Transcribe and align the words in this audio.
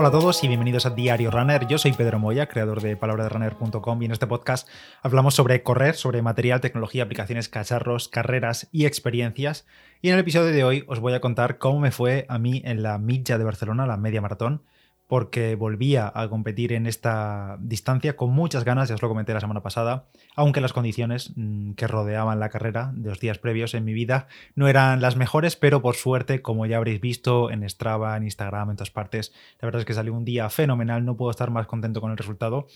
Hola 0.00 0.10
a 0.10 0.12
todos 0.12 0.44
y 0.44 0.46
bienvenidos 0.46 0.86
a 0.86 0.90
Diario 0.90 1.32
Runner. 1.32 1.66
Yo 1.66 1.76
soy 1.76 1.92
Pedro 1.92 2.20
Moya, 2.20 2.46
creador 2.46 2.80
de 2.80 2.96
palabraderunner.com 2.96 4.00
y 4.00 4.04
en 4.04 4.12
este 4.12 4.28
podcast 4.28 4.68
hablamos 5.02 5.34
sobre 5.34 5.64
correr, 5.64 5.96
sobre 5.96 6.22
material, 6.22 6.60
tecnología, 6.60 7.02
aplicaciones, 7.02 7.48
cacharros, 7.48 8.08
carreras 8.08 8.68
y 8.70 8.86
experiencias. 8.86 9.66
Y 10.00 10.10
en 10.10 10.14
el 10.14 10.20
episodio 10.20 10.52
de 10.52 10.62
hoy 10.62 10.84
os 10.86 11.00
voy 11.00 11.14
a 11.14 11.20
contar 11.20 11.58
cómo 11.58 11.80
me 11.80 11.90
fue 11.90 12.26
a 12.28 12.38
mí 12.38 12.62
en 12.64 12.84
la 12.84 12.96
milla 12.98 13.38
de 13.38 13.44
Barcelona, 13.44 13.88
la 13.88 13.96
media 13.96 14.20
maratón, 14.20 14.62
porque 15.08 15.56
volvía 15.56 16.12
a 16.14 16.28
competir 16.28 16.72
en 16.74 16.86
esta 16.86 17.56
distancia 17.60 18.14
con 18.14 18.30
muchas 18.30 18.64
ganas, 18.64 18.90
ya 18.90 18.94
os 18.94 19.02
lo 19.02 19.08
comenté 19.08 19.32
la 19.32 19.40
semana 19.40 19.62
pasada, 19.62 20.04
aunque 20.36 20.60
las 20.60 20.74
condiciones 20.74 21.32
mm, 21.34 21.72
que 21.72 21.86
rodeaban 21.86 22.38
la 22.38 22.50
carrera 22.50 22.92
de 22.94 23.08
los 23.08 23.18
días 23.18 23.38
previos 23.38 23.72
en 23.72 23.86
mi 23.86 23.94
vida 23.94 24.28
no 24.54 24.68
eran 24.68 25.00
las 25.00 25.16
mejores, 25.16 25.56
pero 25.56 25.80
por 25.80 25.96
suerte, 25.96 26.42
como 26.42 26.66
ya 26.66 26.76
habréis 26.76 27.00
visto 27.00 27.50
en 27.50 27.68
Strava, 27.68 28.16
en 28.18 28.24
Instagram, 28.24 28.70
en 28.70 28.76
todas 28.76 28.90
partes, 28.90 29.32
la 29.60 29.66
verdad 29.66 29.80
es 29.80 29.86
que 29.86 29.94
salió 29.94 30.12
un 30.12 30.26
día 30.26 30.50
fenomenal, 30.50 31.04
no 31.06 31.16
puedo 31.16 31.30
estar 31.30 31.50
más 31.50 31.66
contento 31.66 32.02
con 32.02 32.10
el 32.10 32.18
resultado. 32.18 32.66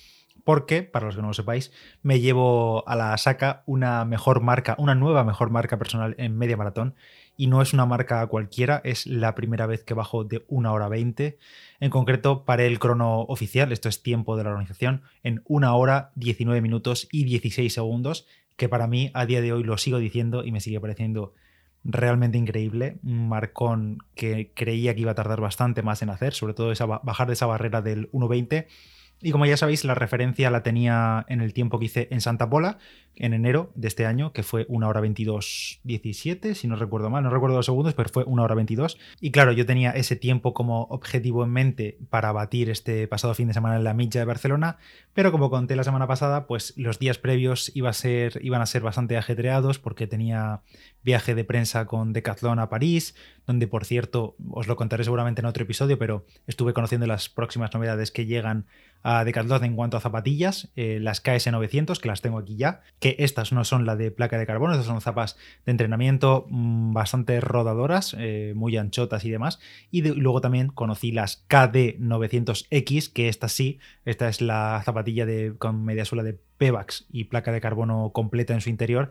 Porque, 0.44 0.82
para 0.82 1.06
los 1.06 1.14
que 1.14 1.22
no 1.22 1.28
lo 1.28 1.34
sepáis, 1.34 1.70
me 2.02 2.18
llevo 2.18 2.88
a 2.88 2.96
la 2.96 3.16
saca 3.18 3.62
una 3.66 4.04
mejor 4.04 4.40
marca, 4.40 4.74
una 4.78 4.94
nueva 4.94 5.22
mejor 5.22 5.50
marca 5.50 5.78
personal 5.78 6.16
en 6.18 6.36
media 6.36 6.56
maratón 6.56 6.94
y 7.36 7.46
no 7.46 7.62
es 7.62 7.72
una 7.72 7.86
marca 7.86 8.26
cualquiera, 8.26 8.80
es 8.84 9.06
la 9.06 9.34
primera 9.34 9.66
vez 9.66 9.84
que 9.84 9.94
bajo 9.94 10.24
de 10.24 10.44
1 10.48 10.72
hora 10.72 10.88
20. 10.88 11.38
En 11.80 11.90
concreto, 11.90 12.44
paré 12.44 12.66
el 12.66 12.78
crono 12.78 13.22
oficial, 13.22 13.72
esto 13.72 13.88
es 13.88 14.02
tiempo 14.02 14.36
de 14.36 14.44
la 14.44 14.50
organización, 14.50 15.02
en 15.22 15.42
1 15.46 15.76
hora 15.76 16.12
19 16.16 16.60
minutos 16.60 17.08
y 17.10 17.24
16 17.24 17.72
segundos, 17.72 18.26
que 18.56 18.68
para 18.68 18.86
mí 18.86 19.10
a 19.14 19.26
día 19.26 19.40
de 19.40 19.52
hoy 19.52 19.64
lo 19.64 19.78
sigo 19.78 19.98
diciendo 19.98 20.44
y 20.44 20.52
me 20.52 20.60
sigue 20.60 20.80
pareciendo 20.80 21.34
realmente 21.84 22.38
increíble. 22.38 22.98
Un 23.02 23.28
marcón 23.28 23.98
que 24.14 24.52
creía 24.54 24.94
que 24.94 25.00
iba 25.00 25.12
a 25.12 25.16
tardar 25.16 25.40
bastante 25.40 25.82
más 25.82 26.02
en 26.02 26.10
hacer, 26.10 26.34
sobre 26.34 26.54
todo 26.54 26.70
esa, 26.70 26.86
bajar 26.86 27.26
de 27.26 27.32
esa 27.32 27.46
barrera 27.46 27.82
del 27.82 28.10
1.20 28.12 28.66
y 29.22 29.30
como 29.30 29.46
ya 29.46 29.56
sabéis, 29.56 29.84
la 29.84 29.94
referencia 29.94 30.50
la 30.50 30.64
tenía 30.64 31.24
en 31.28 31.40
el 31.40 31.54
tiempo 31.54 31.78
que 31.78 31.84
hice 31.86 32.08
en 32.10 32.20
Santa 32.20 32.50
Pola, 32.50 32.78
en 33.16 33.34
enero 33.34 33.70
de 33.74 33.88
este 33.88 34.06
año, 34.06 34.32
que 34.32 34.42
fue 34.42 34.66
1 34.68 34.88
hora 34.88 35.00
22 35.00 35.80
17, 35.84 36.54
si 36.54 36.68
no 36.68 36.76
recuerdo 36.76 37.10
mal, 37.10 37.22
no 37.22 37.30
recuerdo 37.30 37.56
los 37.56 37.66
segundos, 37.66 37.94
pero 37.94 38.08
fue 38.08 38.24
1 38.24 38.42
hora 38.42 38.54
22. 38.54 38.98
Y 39.20 39.30
claro, 39.30 39.52
yo 39.52 39.66
tenía 39.66 39.90
ese 39.90 40.16
tiempo 40.16 40.54
como 40.54 40.82
objetivo 40.84 41.44
en 41.44 41.50
mente 41.50 41.98
para 42.10 42.32
batir 42.32 42.70
este 42.70 43.06
pasado 43.08 43.34
fin 43.34 43.48
de 43.48 43.54
semana 43.54 43.76
en 43.76 43.84
la 43.84 43.94
milla 43.94 44.20
de 44.20 44.26
Barcelona, 44.26 44.78
pero 45.14 45.32
como 45.32 45.50
conté 45.50 45.76
la 45.76 45.84
semana 45.84 46.06
pasada, 46.06 46.46
pues 46.46 46.74
los 46.76 46.98
días 46.98 47.18
previos 47.18 47.70
iba 47.74 47.90
a 47.90 47.94
ser, 47.94 48.40
iban 48.42 48.62
a 48.62 48.66
ser 48.66 48.82
bastante 48.82 49.16
ajetreados 49.16 49.78
porque 49.78 50.06
tenía 50.06 50.62
viaje 51.02 51.34
de 51.34 51.44
prensa 51.44 51.86
con 51.86 52.12
Decathlon 52.12 52.58
a 52.58 52.68
París, 52.68 53.14
donde 53.46 53.66
por 53.66 53.84
cierto, 53.84 54.36
os 54.50 54.66
lo 54.68 54.76
contaré 54.76 55.04
seguramente 55.04 55.40
en 55.40 55.46
otro 55.46 55.64
episodio, 55.64 55.98
pero 55.98 56.24
estuve 56.46 56.72
conociendo 56.72 57.06
las 57.06 57.28
próximas 57.28 57.72
novedades 57.74 58.10
que 58.10 58.26
llegan 58.26 58.66
a 59.02 59.24
Decathlon 59.24 59.64
en 59.64 59.74
cuanto 59.74 59.96
a 59.96 60.00
zapatillas, 60.00 60.70
eh, 60.76 60.98
las 61.00 61.22
KS900, 61.22 61.98
que 61.98 62.08
las 62.08 62.20
tengo 62.20 62.38
aquí 62.38 62.56
ya, 62.56 62.82
que 63.02 63.16
estas 63.18 63.52
no 63.52 63.64
son 63.64 63.84
la 63.84 63.96
de 63.96 64.12
placa 64.12 64.38
de 64.38 64.46
carbono, 64.46 64.74
estas 64.74 64.86
son 64.86 65.00
zapas 65.00 65.36
de 65.66 65.72
entrenamiento 65.72 66.46
mm, 66.48 66.92
bastante 66.92 67.40
rodadoras, 67.40 68.14
eh, 68.16 68.52
muy 68.54 68.76
anchotas 68.76 69.24
y 69.24 69.30
demás, 69.30 69.58
y, 69.90 70.02
luego 70.02 70.40
también 70.40 70.68
conocí 70.68 71.10
las 71.10 71.44
KD900X, 71.48 73.12
que 73.12 73.28
esta 73.28 73.48
sí, 73.48 73.80
esta 74.04 74.28
es 74.28 74.40
la 74.40 74.80
zapatilla 74.84 75.26
de, 75.26 75.54
con 75.58 75.84
media 75.84 76.04
suela 76.04 76.22
de 76.22 76.38
Pebax 76.58 77.06
y 77.10 77.24
placa 77.24 77.50
de 77.50 77.60
carbono 77.60 78.12
completa 78.14 78.54
en 78.54 78.60
su 78.60 78.70
interior, 78.70 79.10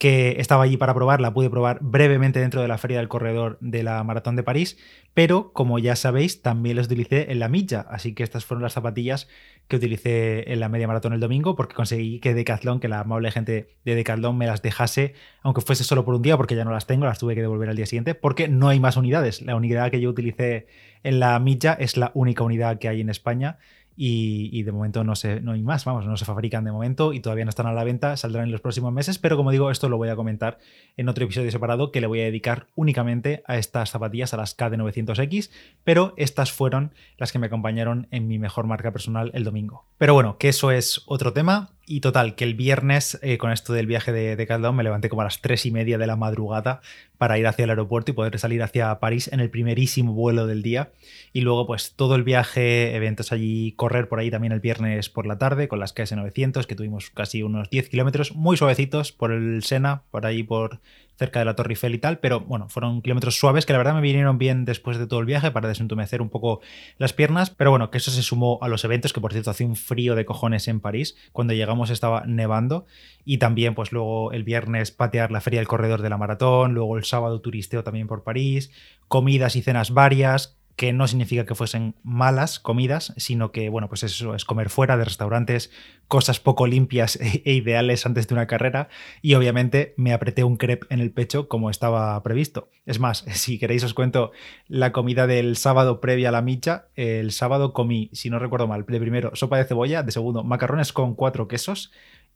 que 0.00 0.36
estaba 0.38 0.64
allí 0.64 0.78
para 0.78 0.94
probar, 0.94 1.20
la 1.20 1.34
pude 1.34 1.50
probar 1.50 1.76
brevemente 1.82 2.40
dentro 2.40 2.62
de 2.62 2.68
la 2.68 2.78
feria 2.78 2.96
del 2.96 3.08
corredor 3.08 3.58
de 3.60 3.82
la 3.82 4.02
Maratón 4.02 4.34
de 4.34 4.42
París, 4.42 4.78
pero 5.12 5.52
como 5.52 5.78
ya 5.78 5.94
sabéis, 5.94 6.40
también 6.40 6.76
las 6.76 6.86
utilicé 6.86 7.30
en 7.30 7.38
la 7.38 7.50
milla, 7.50 7.80
así 7.82 8.14
que 8.14 8.22
estas 8.22 8.46
fueron 8.46 8.62
las 8.62 8.72
zapatillas 8.72 9.28
que 9.68 9.76
utilicé 9.76 10.50
en 10.54 10.58
la 10.58 10.70
media 10.70 10.88
maratón 10.88 11.12
el 11.12 11.20
domingo, 11.20 11.54
porque 11.54 11.74
conseguí 11.74 12.18
que 12.18 12.32
Decathlon, 12.32 12.80
que 12.80 12.88
la 12.88 13.00
amable 13.00 13.30
gente 13.30 13.68
de 13.84 13.94
Decathlon 13.94 14.38
me 14.38 14.46
las 14.46 14.62
dejase, 14.62 15.12
aunque 15.42 15.60
fuese 15.60 15.84
solo 15.84 16.02
por 16.02 16.14
un 16.14 16.22
día, 16.22 16.38
porque 16.38 16.56
ya 16.56 16.64
no 16.64 16.70
las 16.70 16.86
tengo, 16.86 17.04
las 17.04 17.18
tuve 17.18 17.34
que 17.34 17.42
devolver 17.42 17.68
al 17.68 17.76
día 17.76 17.84
siguiente, 17.84 18.14
porque 18.14 18.48
no 18.48 18.70
hay 18.70 18.80
más 18.80 18.96
unidades. 18.96 19.42
La 19.42 19.54
unidad 19.54 19.90
que 19.90 20.00
yo 20.00 20.08
utilicé 20.08 20.66
en 21.02 21.20
la 21.20 21.38
milla 21.40 21.74
es 21.74 21.98
la 21.98 22.10
única 22.14 22.42
unidad 22.42 22.78
que 22.78 22.88
hay 22.88 23.02
en 23.02 23.10
España 23.10 23.58
y, 24.02 24.62
de 24.62 24.72
momento 24.72 25.04
no, 25.04 25.14
se, 25.14 25.42
no 25.42 25.52
hay 25.52 25.60
más, 25.60 25.84
vamos, 25.84 26.06
no 26.06 26.16
se 26.16 26.24
fabrican 26.24 26.64
de 26.64 26.72
momento 26.72 27.12
y 27.12 27.20
todavía 27.20 27.44
no 27.44 27.50
están 27.50 27.66
a 27.66 27.74
la 27.74 27.84
venta, 27.84 28.16
saldrán 28.16 28.46
en 28.46 28.50
los 28.50 28.62
próximos 28.62 28.94
meses, 28.94 29.18
pero 29.18 29.36
como 29.36 29.50
digo, 29.50 29.70
esto 29.70 29.90
lo 29.90 29.98
voy 29.98 30.08
a 30.08 30.16
comentar 30.16 30.58
en 30.96 31.10
otro 31.10 31.24
episodio 31.24 31.50
separado 31.50 31.92
que 31.92 32.00
le 32.00 32.06
voy 32.06 32.20
a 32.20 32.24
dedicar 32.24 32.68
únicamente 32.76 33.42
a 33.46 33.58
estas 33.58 33.90
zapatillas, 33.90 34.32
a 34.32 34.38
las 34.38 34.56
KD900X, 34.56 35.50
pero 35.84 36.14
estas 36.16 36.50
fueron 36.50 36.94
las 37.18 37.30
que 37.30 37.38
me 37.38 37.48
acompañaron 37.48 38.08
en 38.10 38.26
mi 38.26 38.38
mejor 38.38 38.66
marca 38.66 38.90
personal 38.90 39.32
el 39.34 39.44
domingo. 39.44 39.84
Pero 39.98 40.14
bueno, 40.14 40.38
que 40.38 40.48
eso 40.48 40.70
es 40.70 41.02
otro 41.04 41.34
tema. 41.34 41.68
Y 41.92 42.02
total, 42.02 42.36
que 42.36 42.44
el 42.44 42.54
viernes, 42.54 43.18
eh, 43.20 43.36
con 43.36 43.50
esto 43.50 43.72
del 43.72 43.88
viaje 43.88 44.12
de, 44.12 44.36
de 44.36 44.72
me 44.72 44.84
levanté 44.84 45.08
como 45.08 45.22
a 45.22 45.24
las 45.24 45.40
3 45.40 45.66
y 45.66 45.70
media 45.72 45.98
de 45.98 46.06
la 46.06 46.14
madrugada 46.14 46.82
para 47.18 47.36
ir 47.36 47.48
hacia 47.48 47.64
el 47.64 47.70
aeropuerto 47.70 48.12
y 48.12 48.14
poder 48.14 48.38
salir 48.38 48.62
hacia 48.62 49.00
París 49.00 49.28
en 49.32 49.40
el 49.40 49.50
primerísimo 49.50 50.12
vuelo 50.12 50.46
del 50.46 50.62
día. 50.62 50.92
Y 51.32 51.40
luego, 51.40 51.66
pues 51.66 51.94
todo 51.96 52.14
el 52.14 52.22
viaje, 52.22 52.94
eventos 52.94 53.32
allí, 53.32 53.72
correr 53.72 54.08
por 54.08 54.20
ahí 54.20 54.30
también 54.30 54.52
el 54.52 54.60
viernes 54.60 55.08
por 55.08 55.26
la 55.26 55.38
tarde 55.38 55.66
con 55.66 55.80
las 55.80 55.92
KS900, 55.92 56.66
que 56.66 56.76
tuvimos 56.76 57.10
casi 57.10 57.42
unos 57.42 57.70
10 57.70 57.88
kilómetros 57.88 58.36
muy 58.36 58.56
suavecitos 58.56 59.10
por 59.10 59.32
el 59.32 59.64
Sena, 59.64 60.02
por 60.12 60.26
ahí 60.26 60.44
por 60.44 60.78
cerca 61.20 61.38
de 61.38 61.44
la 61.44 61.54
Torre 61.54 61.72
Eiffel 61.72 61.94
y 61.94 61.98
tal, 61.98 62.18
pero 62.18 62.40
bueno, 62.40 62.70
fueron 62.70 63.02
kilómetros 63.02 63.36
suaves 63.36 63.66
que 63.66 63.74
la 63.74 63.78
verdad 63.78 63.94
me 63.94 64.00
vinieron 64.00 64.38
bien 64.38 64.64
después 64.64 64.96
de 64.96 65.06
todo 65.06 65.20
el 65.20 65.26
viaje 65.26 65.50
para 65.50 65.68
desentumecer 65.68 66.22
un 66.22 66.30
poco 66.30 66.60
las 66.96 67.12
piernas, 67.12 67.50
pero 67.50 67.70
bueno, 67.70 67.90
que 67.90 67.98
eso 67.98 68.10
se 68.10 68.22
sumó 68.22 68.58
a 68.62 68.68
los 68.68 68.84
eventos, 68.86 69.12
que 69.12 69.20
por 69.20 69.32
cierto 69.32 69.50
hacía 69.50 69.66
un 69.66 69.76
frío 69.76 70.14
de 70.14 70.24
cojones 70.24 70.66
en 70.66 70.80
París, 70.80 71.16
cuando 71.32 71.52
llegamos 71.52 71.90
estaba 71.90 72.24
nevando, 72.26 72.86
y 73.26 73.36
también 73.36 73.74
pues 73.74 73.92
luego 73.92 74.32
el 74.32 74.44
viernes 74.44 74.92
patear 74.92 75.30
la 75.30 75.42
feria 75.42 75.60
del 75.60 75.68
corredor 75.68 76.00
de 76.00 76.08
la 76.08 76.16
maratón, 76.16 76.72
luego 76.72 76.96
el 76.96 77.04
sábado 77.04 77.42
turisteo 77.42 77.84
también 77.84 78.06
por 78.06 78.22
París, 78.22 78.70
comidas 79.06 79.56
y 79.56 79.62
cenas 79.62 79.92
varias, 79.92 80.58
que 80.80 80.94
no 80.94 81.06
significa 81.06 81.44
que 81.44 81.54
fuesen 81.54 81.94
malas 82.02 82.58
comidas, 82.58 83.12
sino 83.18 83.52
que, 83.52 83.68
bueno, 83.68 83.90
pues 83.90 84.02
eso 84.02 84.34
es 84.34 84.46
comer 84.46 84.70
fuera 84.70 84.96
de 84.96 85.04
restaurantes, 85.04 85.70
cosas 86.08 86.40
poco 86.40 86.66
limpias 86.66 87.18
e 87.20 87.52
ideales 87.52 88.06
antes 88.06 88.26
de 88.26 88.32
una 88.32 88.46
carrera, 88.46 88.88
y 89.20 89.34
obviamente 89.34 89.92
me 89.98 90.14
apreté 90.14 90.42
un 90.42 90.56
crepe 90.56 90.86
en 90.88 91.00
el 91.00 91.12
pecho 91.12 91.48
como 91.48 91.68
estaba 91.68 92.22
previsto. 92.22 92.70
Es 92.86 92.98
más, 92.98 93.26
si 93.32 93.58
queréis 93.58 93.84
os 93.84 93.92
cuento 93.92 94.32
la 94.68 94.90
comida 94.90 95.26
del 95.26 95.58
sábado 95.58 96.00
previa 96.00 96.30
a 96.30 96.32
la 96.32 96.40
micha. 96.40 96.86
El 96.94 97.30
sábado 97.32 97.74
comí, 97.74 98.08
si 98.14 98.30
no 98.30 98.38
recuerdo 98.38 98.66
mal, 98.66 98.86
de 98.88 99.00
primero 99.00 99.36
sopa 99.36 99.58
de 99.58 99.66
cebolla, 99.66 100.02
de 100.02 100.12
segundo 100.12 100.44
macarrones 100.44 100.94
con 100.94 101.14
cuatro 101.14 101.46
quesos, 101.46 101.92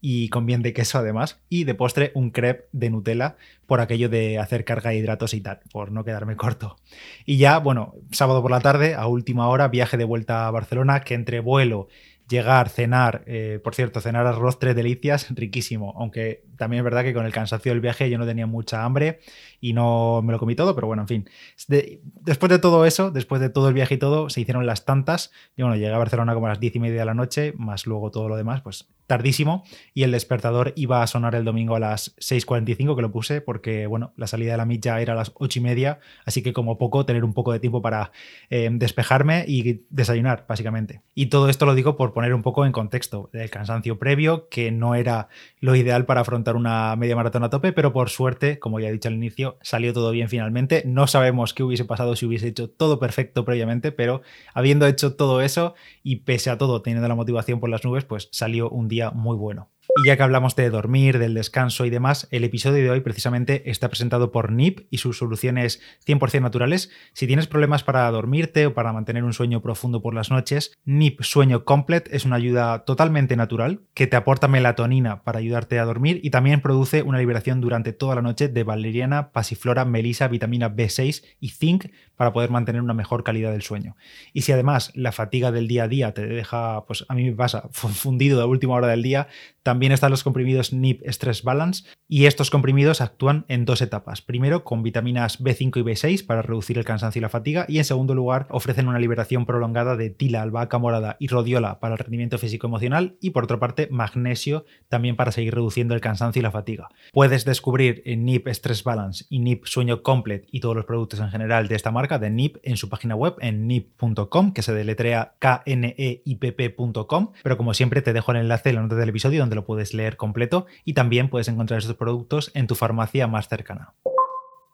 y 0.06 0.28
con 0.28 0.44
bien 0.44 0.60
de 0.60 0.74
queso 0.74 0.98
además. 0.98 1.40
Y 1.48 1.64
de 1.64 1.74
postre 1.74 2.12
un 2.14 2.30
crepe 2.30 2.68
de 2.72 2.90
Nutella 2.90 3.36
por 3.64 3.80
aquello 3.80 4.10
de 4.10 4.38
hacer 4.38 4.66
carga 4.66 4.90
de 4.90 4.96
hidratos 4.96 5.32
y 5.32 5.40
tal, 5.40 5.60
por 5.72 5.92
no 5.92 6.04
quedarme 6.04 6.36
corto. 6.36 6.76
Y 7.24 7.38
ya, 7.38 7.56
bueno, 7.58 7.94
sábado 8.10 8.42
por 8.42 8.50
la 8.50 8.60
tarde, 8.60 8.94
a 8.96 9.06
última 9.06 9.48
hora, 9.48 9.68
viaje 9.68 9.96
de 9.96 10.04
vuelta 10.04 10.46
a 10.46 10.50
Barcelona, 10.50 11.00
que 11.00 11.14
entre 11.14 11.40
vuelo 11.40 11.88
llegar, 12.28 12.68
cenar, 12.68 13.22
eh, 13.26 13.60
por 13.64 13.74
cierto, 13.74 14.02
cenar 14.02 14.26
arroz 14.26 14.58
tres 14.58 14.76
delicias, 14.76 15.26
riquísimo, 15.30 15.94
aunque 15.96 16.44
también 16.58 16.80
es 16.80 16.84
verdad 16.84 17.02
que 17.02 17.14
con 17.14 17.24
el 17.24 17.32
cansancio 17.32 17.72
del 17.72 17.80
viaje 17.80 18.10
yo 18.10 18.18
no 18.18 18.26
tenía 18.26 18.46
mucha 18.46 18.84
hambre 18.84 19.20
y 19.60 19.72
no 19.72 20.22
me 20.22 20.32
lo 20.32 20.38
comí 20.38 20.54
todo, 20.54 20.74
pero 20.74 20.86
bueno, 20.86 21.02
en 21.02 21.08
fin. 21.08 21.30
después 21.68 22.50
de 22.50 22.58
todo 22.58 22.84
eso, 22.84 23.10
después 23.10 23.40
de 23.40 23.48
todo 23.48 23.68
el 23.68 23.74
viaje 23.74 23.94
y 23.94 23.98
todo, 23.98 24.30
se 24.30 24.40
hicieron 24.40 24.66
las 24.66 24.84
tantas. 24.84 25.32
Y 25.56 25.62
bueno, 25.62 25.76
llegué 25.76 25.92
a 25.92 25.98
Barcelona 25.98 26.34
como 26.34 26.46
a 26.46 26.50
las 26.50 26.60
diez 26.60 26.74
y 26.76 26.80
media 26.80 27.00
de 27.00 27.04
la 27.06 27.14
noche, 27.14 27.54
más 27.56 27.86
luego 27.86 28.10
todo 28.10 28.28
lo 28.28 28.36
demás, 28.36 28.60
pues 28.62 28.88
tardísimo. 29.06 29.64
Y 29.92 30.02
el 30.02 30.12
despertador 30.12 30.72
iba 30.76 31.02
a 31.02 31.06
sonar 31.06 31.34
el 31.34 31.44
domingo 31.44 31.76
a 31.76 31.80
las 31.80 32.16
6.45, 32.16 32.96
que 32.96 33.02
lo 33.02 33.12
puse, 33.12 33.40
porque 33.40 33.86
bueno, 33.86 34.12
la 34.16 34.26
salida 34.26 34.52
de 34.52 34.58
la 34.58 34.64
milla 34.64 35.00
era 35.00 35.12
a 35.12 35.16
las 35.16 35.32
ocho 35.34 35.58
y 35.58 35.62
media, 35.62 36.00
así 36.24 36.42
que 36.42 36.52
como 36.52 36.78
poco, 36.78 37.04
tener 37.06 37.24
un 37.24 37.34
poco 37.34 37.52
de 37.52 37.60
tiempo 37.60 37.82
para 37.82 38.12
eh, 38.50 38.68
despejarme 38.72 39.44
y 39.46 39.84
desayunar, 39.90 40.46
básicamente. 40.48 41.02
Y 41.14 41.26
todo 41.26 41.48
esto 41.48 41.66
lo 41.66 41.74
digo 41.74 41.96
por 41.96 42.12
poner 42.12 42.34
un 42.34 42.42
poco 42.42 42.64
en 42.64 42.72
contexto 42.72 43.30
del 43.32 43.50
cansancio 43.50 43.98
previo, 43.98 44.48
que 44.48 44.70
no 44.70 44.94
era 44.94 45.28
lo 45.60 45.74
ideal 45.76 46.06
para 46.06 46.22
afrontar 46.22 46.56
una 46.56 46.96
media 46.96 47.16
maratón 47.16 47.44
a 47.44 47.50
tope, 47.50 47.72
pero 47.72 47.92
por 47.92 48.10
suerte, 48.10 48.58
como 48.58 48.80
ya 48.80 48.88
he 48.88 48.92
dicho 48.92 49.08
al 49.08 49.14
inicio, 49.14 49.43
salió 49.62 49.92
todo 49.92 50.10
bien 50.10 50.28
finalmente. 50.28 50.82
No 50.86 51.06
sabemos 51.06 51.54
qué 51.54 51.62
hubiese 51.62 51.84
pasado 51.84 52.16
si 52.16 52.26
hubiese 52.26 52.48
hecho 52.48 52.70
todo 52.70 52.98
perfecto 52.98 53.44
previamente, 53.44 53.92
pero 53.92 54.22
habiendo 54.54 54.86
hecho 54.86 55.16
todo 55.16 55.40
eso 55.40 55.74
y 56.02 56.16
pese 56.16 56.50
a 56.50 56.58
todo 56.58 56.82
teniendo 56.82 57.08
la 57.08 57.14
motivación 57.14 57.60
por 57.60 57.70
las 57.70 57.84
nubes, 57.84 58.04
pues 58.04 58.28
salió 58.32 58.70
un 58.70 58.88
día 58.88 59.10
muy 59.10 59.36
bueno. 59.36 59.73
Y 59.96 60.08
ya 60.08 60.16
que 60.16 60.24
hablamos 60.24 60.56
de 60.56 60.70
dormir, 60.70 61.20
del 61.20 61.34
descanso 61.34 61.84
y 61.84 61.90
demás, 61.90 62.26
el 62.32 62.42
episodio 62.42 62.82
de 62.82 62.90
hoy 62.90 63.00
precisamente 63.00 63.70
está 63.70 63.88
presentado 63.88 64.32
por 64.32 64.50
NIP 64.50 64.88
y 64.90 64.98
sus 64.98 65.18
soluciones 65.18 65.80
100% 66.04 66.40
naturales. 66.40 66.90
Si 67.12 67.28
tienes 67.28 67.46
problemas 67.46 67.84
para 67.84 68.10
dormirte 68.10 68.66
o 68.66 68.74
para 68.74 68.92
mantener 68.92 69.22
un 69.22 69.32
sueño 69.32 69.62
profundo 69.62 70.02
por 70.02 70.12
las 70.12 70.32
noches, 70.32 70.72
NIP 70.84 71.22
Sueño 71.22 71.64
Complet 71.64 72.08
es 72.12 72.24
una 72.24 72.36
ayuda 72.36 72.84
totalmente 72.84 73.36
natural 73.36 73.82
que 73.94 74.08
te 74.08 74.16
aporta 74.16 74.48
melatonina 74.48 75.22
para 75.22 75.38
ayudarte 75.38 75.78
a 75.78 75.84
dormir 75.84 76.18
y 76.24 76.30
también 76.30 76.60
produce 76.60 77.02
una 77.02 77.18
liberación 77.18 77.60
durante 77.60 77.92
toda 77.92 78.16
la 78.16 78.22
noche 78.22 78.48
de 78.48 78.64
valeriana, 78.64 79.30
pasiflora, 79.30 79.84
melisa, 79.84 80.26
vitamina 80.26 80.74
B6 80.74 81.22
y 81.38 81.50
zinc 81.50 81.86
para 82.16 82.32
poder 82.32 82.50
mantener 82.50 82.82
una 82.82 82.94
mejor 82.94 83.22
calidad 83.22 83.52
del 83.52 83.62
sueño. 83.62 83.96
Y 84.32 84.42
si 84.42 84.50
además 84.50 84.90
la 84.94 85.12
fatiga 85.12 85.52
del 85.52 85.68
día 85.68 85.84
a 85.84 85.88
día 85.88 86.14
te 86.14 86.26
deja, 86.26 86.84
pues 86.86 87.04
a 87.08 87.14
mí 87.14 87.24
me 87.24 87.36
pasa, 87.36 87.68
fundido 87.70 88.40
de 88.40 88.44
última 88.44 88.74
hora 88.74 88.88
del 88.88 89.02
día, 89.02 89.28
también 89.64 89.92
están 89.92 90.10
los 90.10 90.22
comprimidos 90.22 90.72
NIP 90.74 91.02
Stress 91.08 91.42
Balance 91.42 91.84
y 92.06 92.26
estos 92.26 92.50
comprimidos 92.50 93.00
actúan 93.00 93.46
en 93.48 93.64
dos 93.64 93.80
etapas. 93.80 94.20
Primero 94.20 94.62
con 94.62 94.82
vitaminas 94.82 95.42
B5 95.42 95.78
y 95.78 95.82
B6 95.82 96.26
para 96.26 96.42
reducir 96.42 96.76
el 96.76 96.84
cansancio 96.84 97.18
y 97.18 97.22
la 97.22 97.30
fatiga 97.30 97.64
y 97.66 97.78
en 97.78 97.84
segundo 97.84 98.14
lugar 98.14 98.46
ofrecen 98.50 98.88
una 98.88 98.98
liberación 98.98 99.46
prolongada 99.46 99.96
de 99.96 100.10
tila, 100.10 100.42
albahaca 100.42 100.76
morada 100.76 101.16
y 101.18 101.28
rodiola 101.28 101.80
para 101.80 101.94
el 101.94 101.98
rendimiento 101.98 102.36
físico 102.36 102.66
emocional 102.66 103.16
y 103.22 103.30
por 103.30 103.44
otra 103.44 103.58
parte 103.58 103.88
magnesio 103.90 104.66
también 104.88 105.16
para 105.16 105.32
seguir 105.32 105.54
reduciendo 105.54 105.94
el 105.94 106.02
cansancio 106.02 106.40
y 106.40 106.42
la 106.42 106.50
fatiga. 106.50 106.88
Puedes 107.14 107.46
descubrir 107.46 108.02
en 108.04 108.26
NIP 108.26 108.48
Stress 108.48 108.84
Balance 108.84 109.24
y 109.30 109.38
NIP 109.38 109.64
Sueño 109.64 110.02
Complet 110.02 110.46
y 110.52 110.60
todos 110.60 110.76
los 110.76 110.84
productos 110.84 111.20
en 111.20 111.30
general 111.30 111.68
de 111.68 111.76
esta 111.76 111.90
marca 111.90 112.18
de 112.18 112.28
NIP 112.28 112.58
en 112.64 112.76
su 112.76 112.90
página 112.90 113.16
web 113.16 113.36
en 113.40 113.66
nip.com 113.66 114.52
que 114.52 114.60
se 114.60 114.74
deletrea 114.74 115.36
kneip.com 115.40 117.32
pero 117.42 117.56
como 117.56 117.72
siempre 117.72 118.02
te 118.02 118.12
dejo 118.12 118.32
el 118.32 118.38
enlace 118.38 118.68
en 118.68 118.74
la 118.74 118.82
nota 118.82 118.96
del 118.96 119.08
episodio 119.08 119.40
donde 119.40 119.53
lo 119.54 119.64
puedes 119.64 119.94
leer 119.94 120.16
completo 120.16 120.66
y 120.84 120.94
también 120.94 121.28
puedes 121.28 121.48
encontrar 121.48 121.78
estos 121.78 121.96
productos 121.96 122.50
en 122.54 122.66
tu 122.66 122.74
farmacia 122.74 123.26
más 123.26 123.48
cercana. 123.48 123.94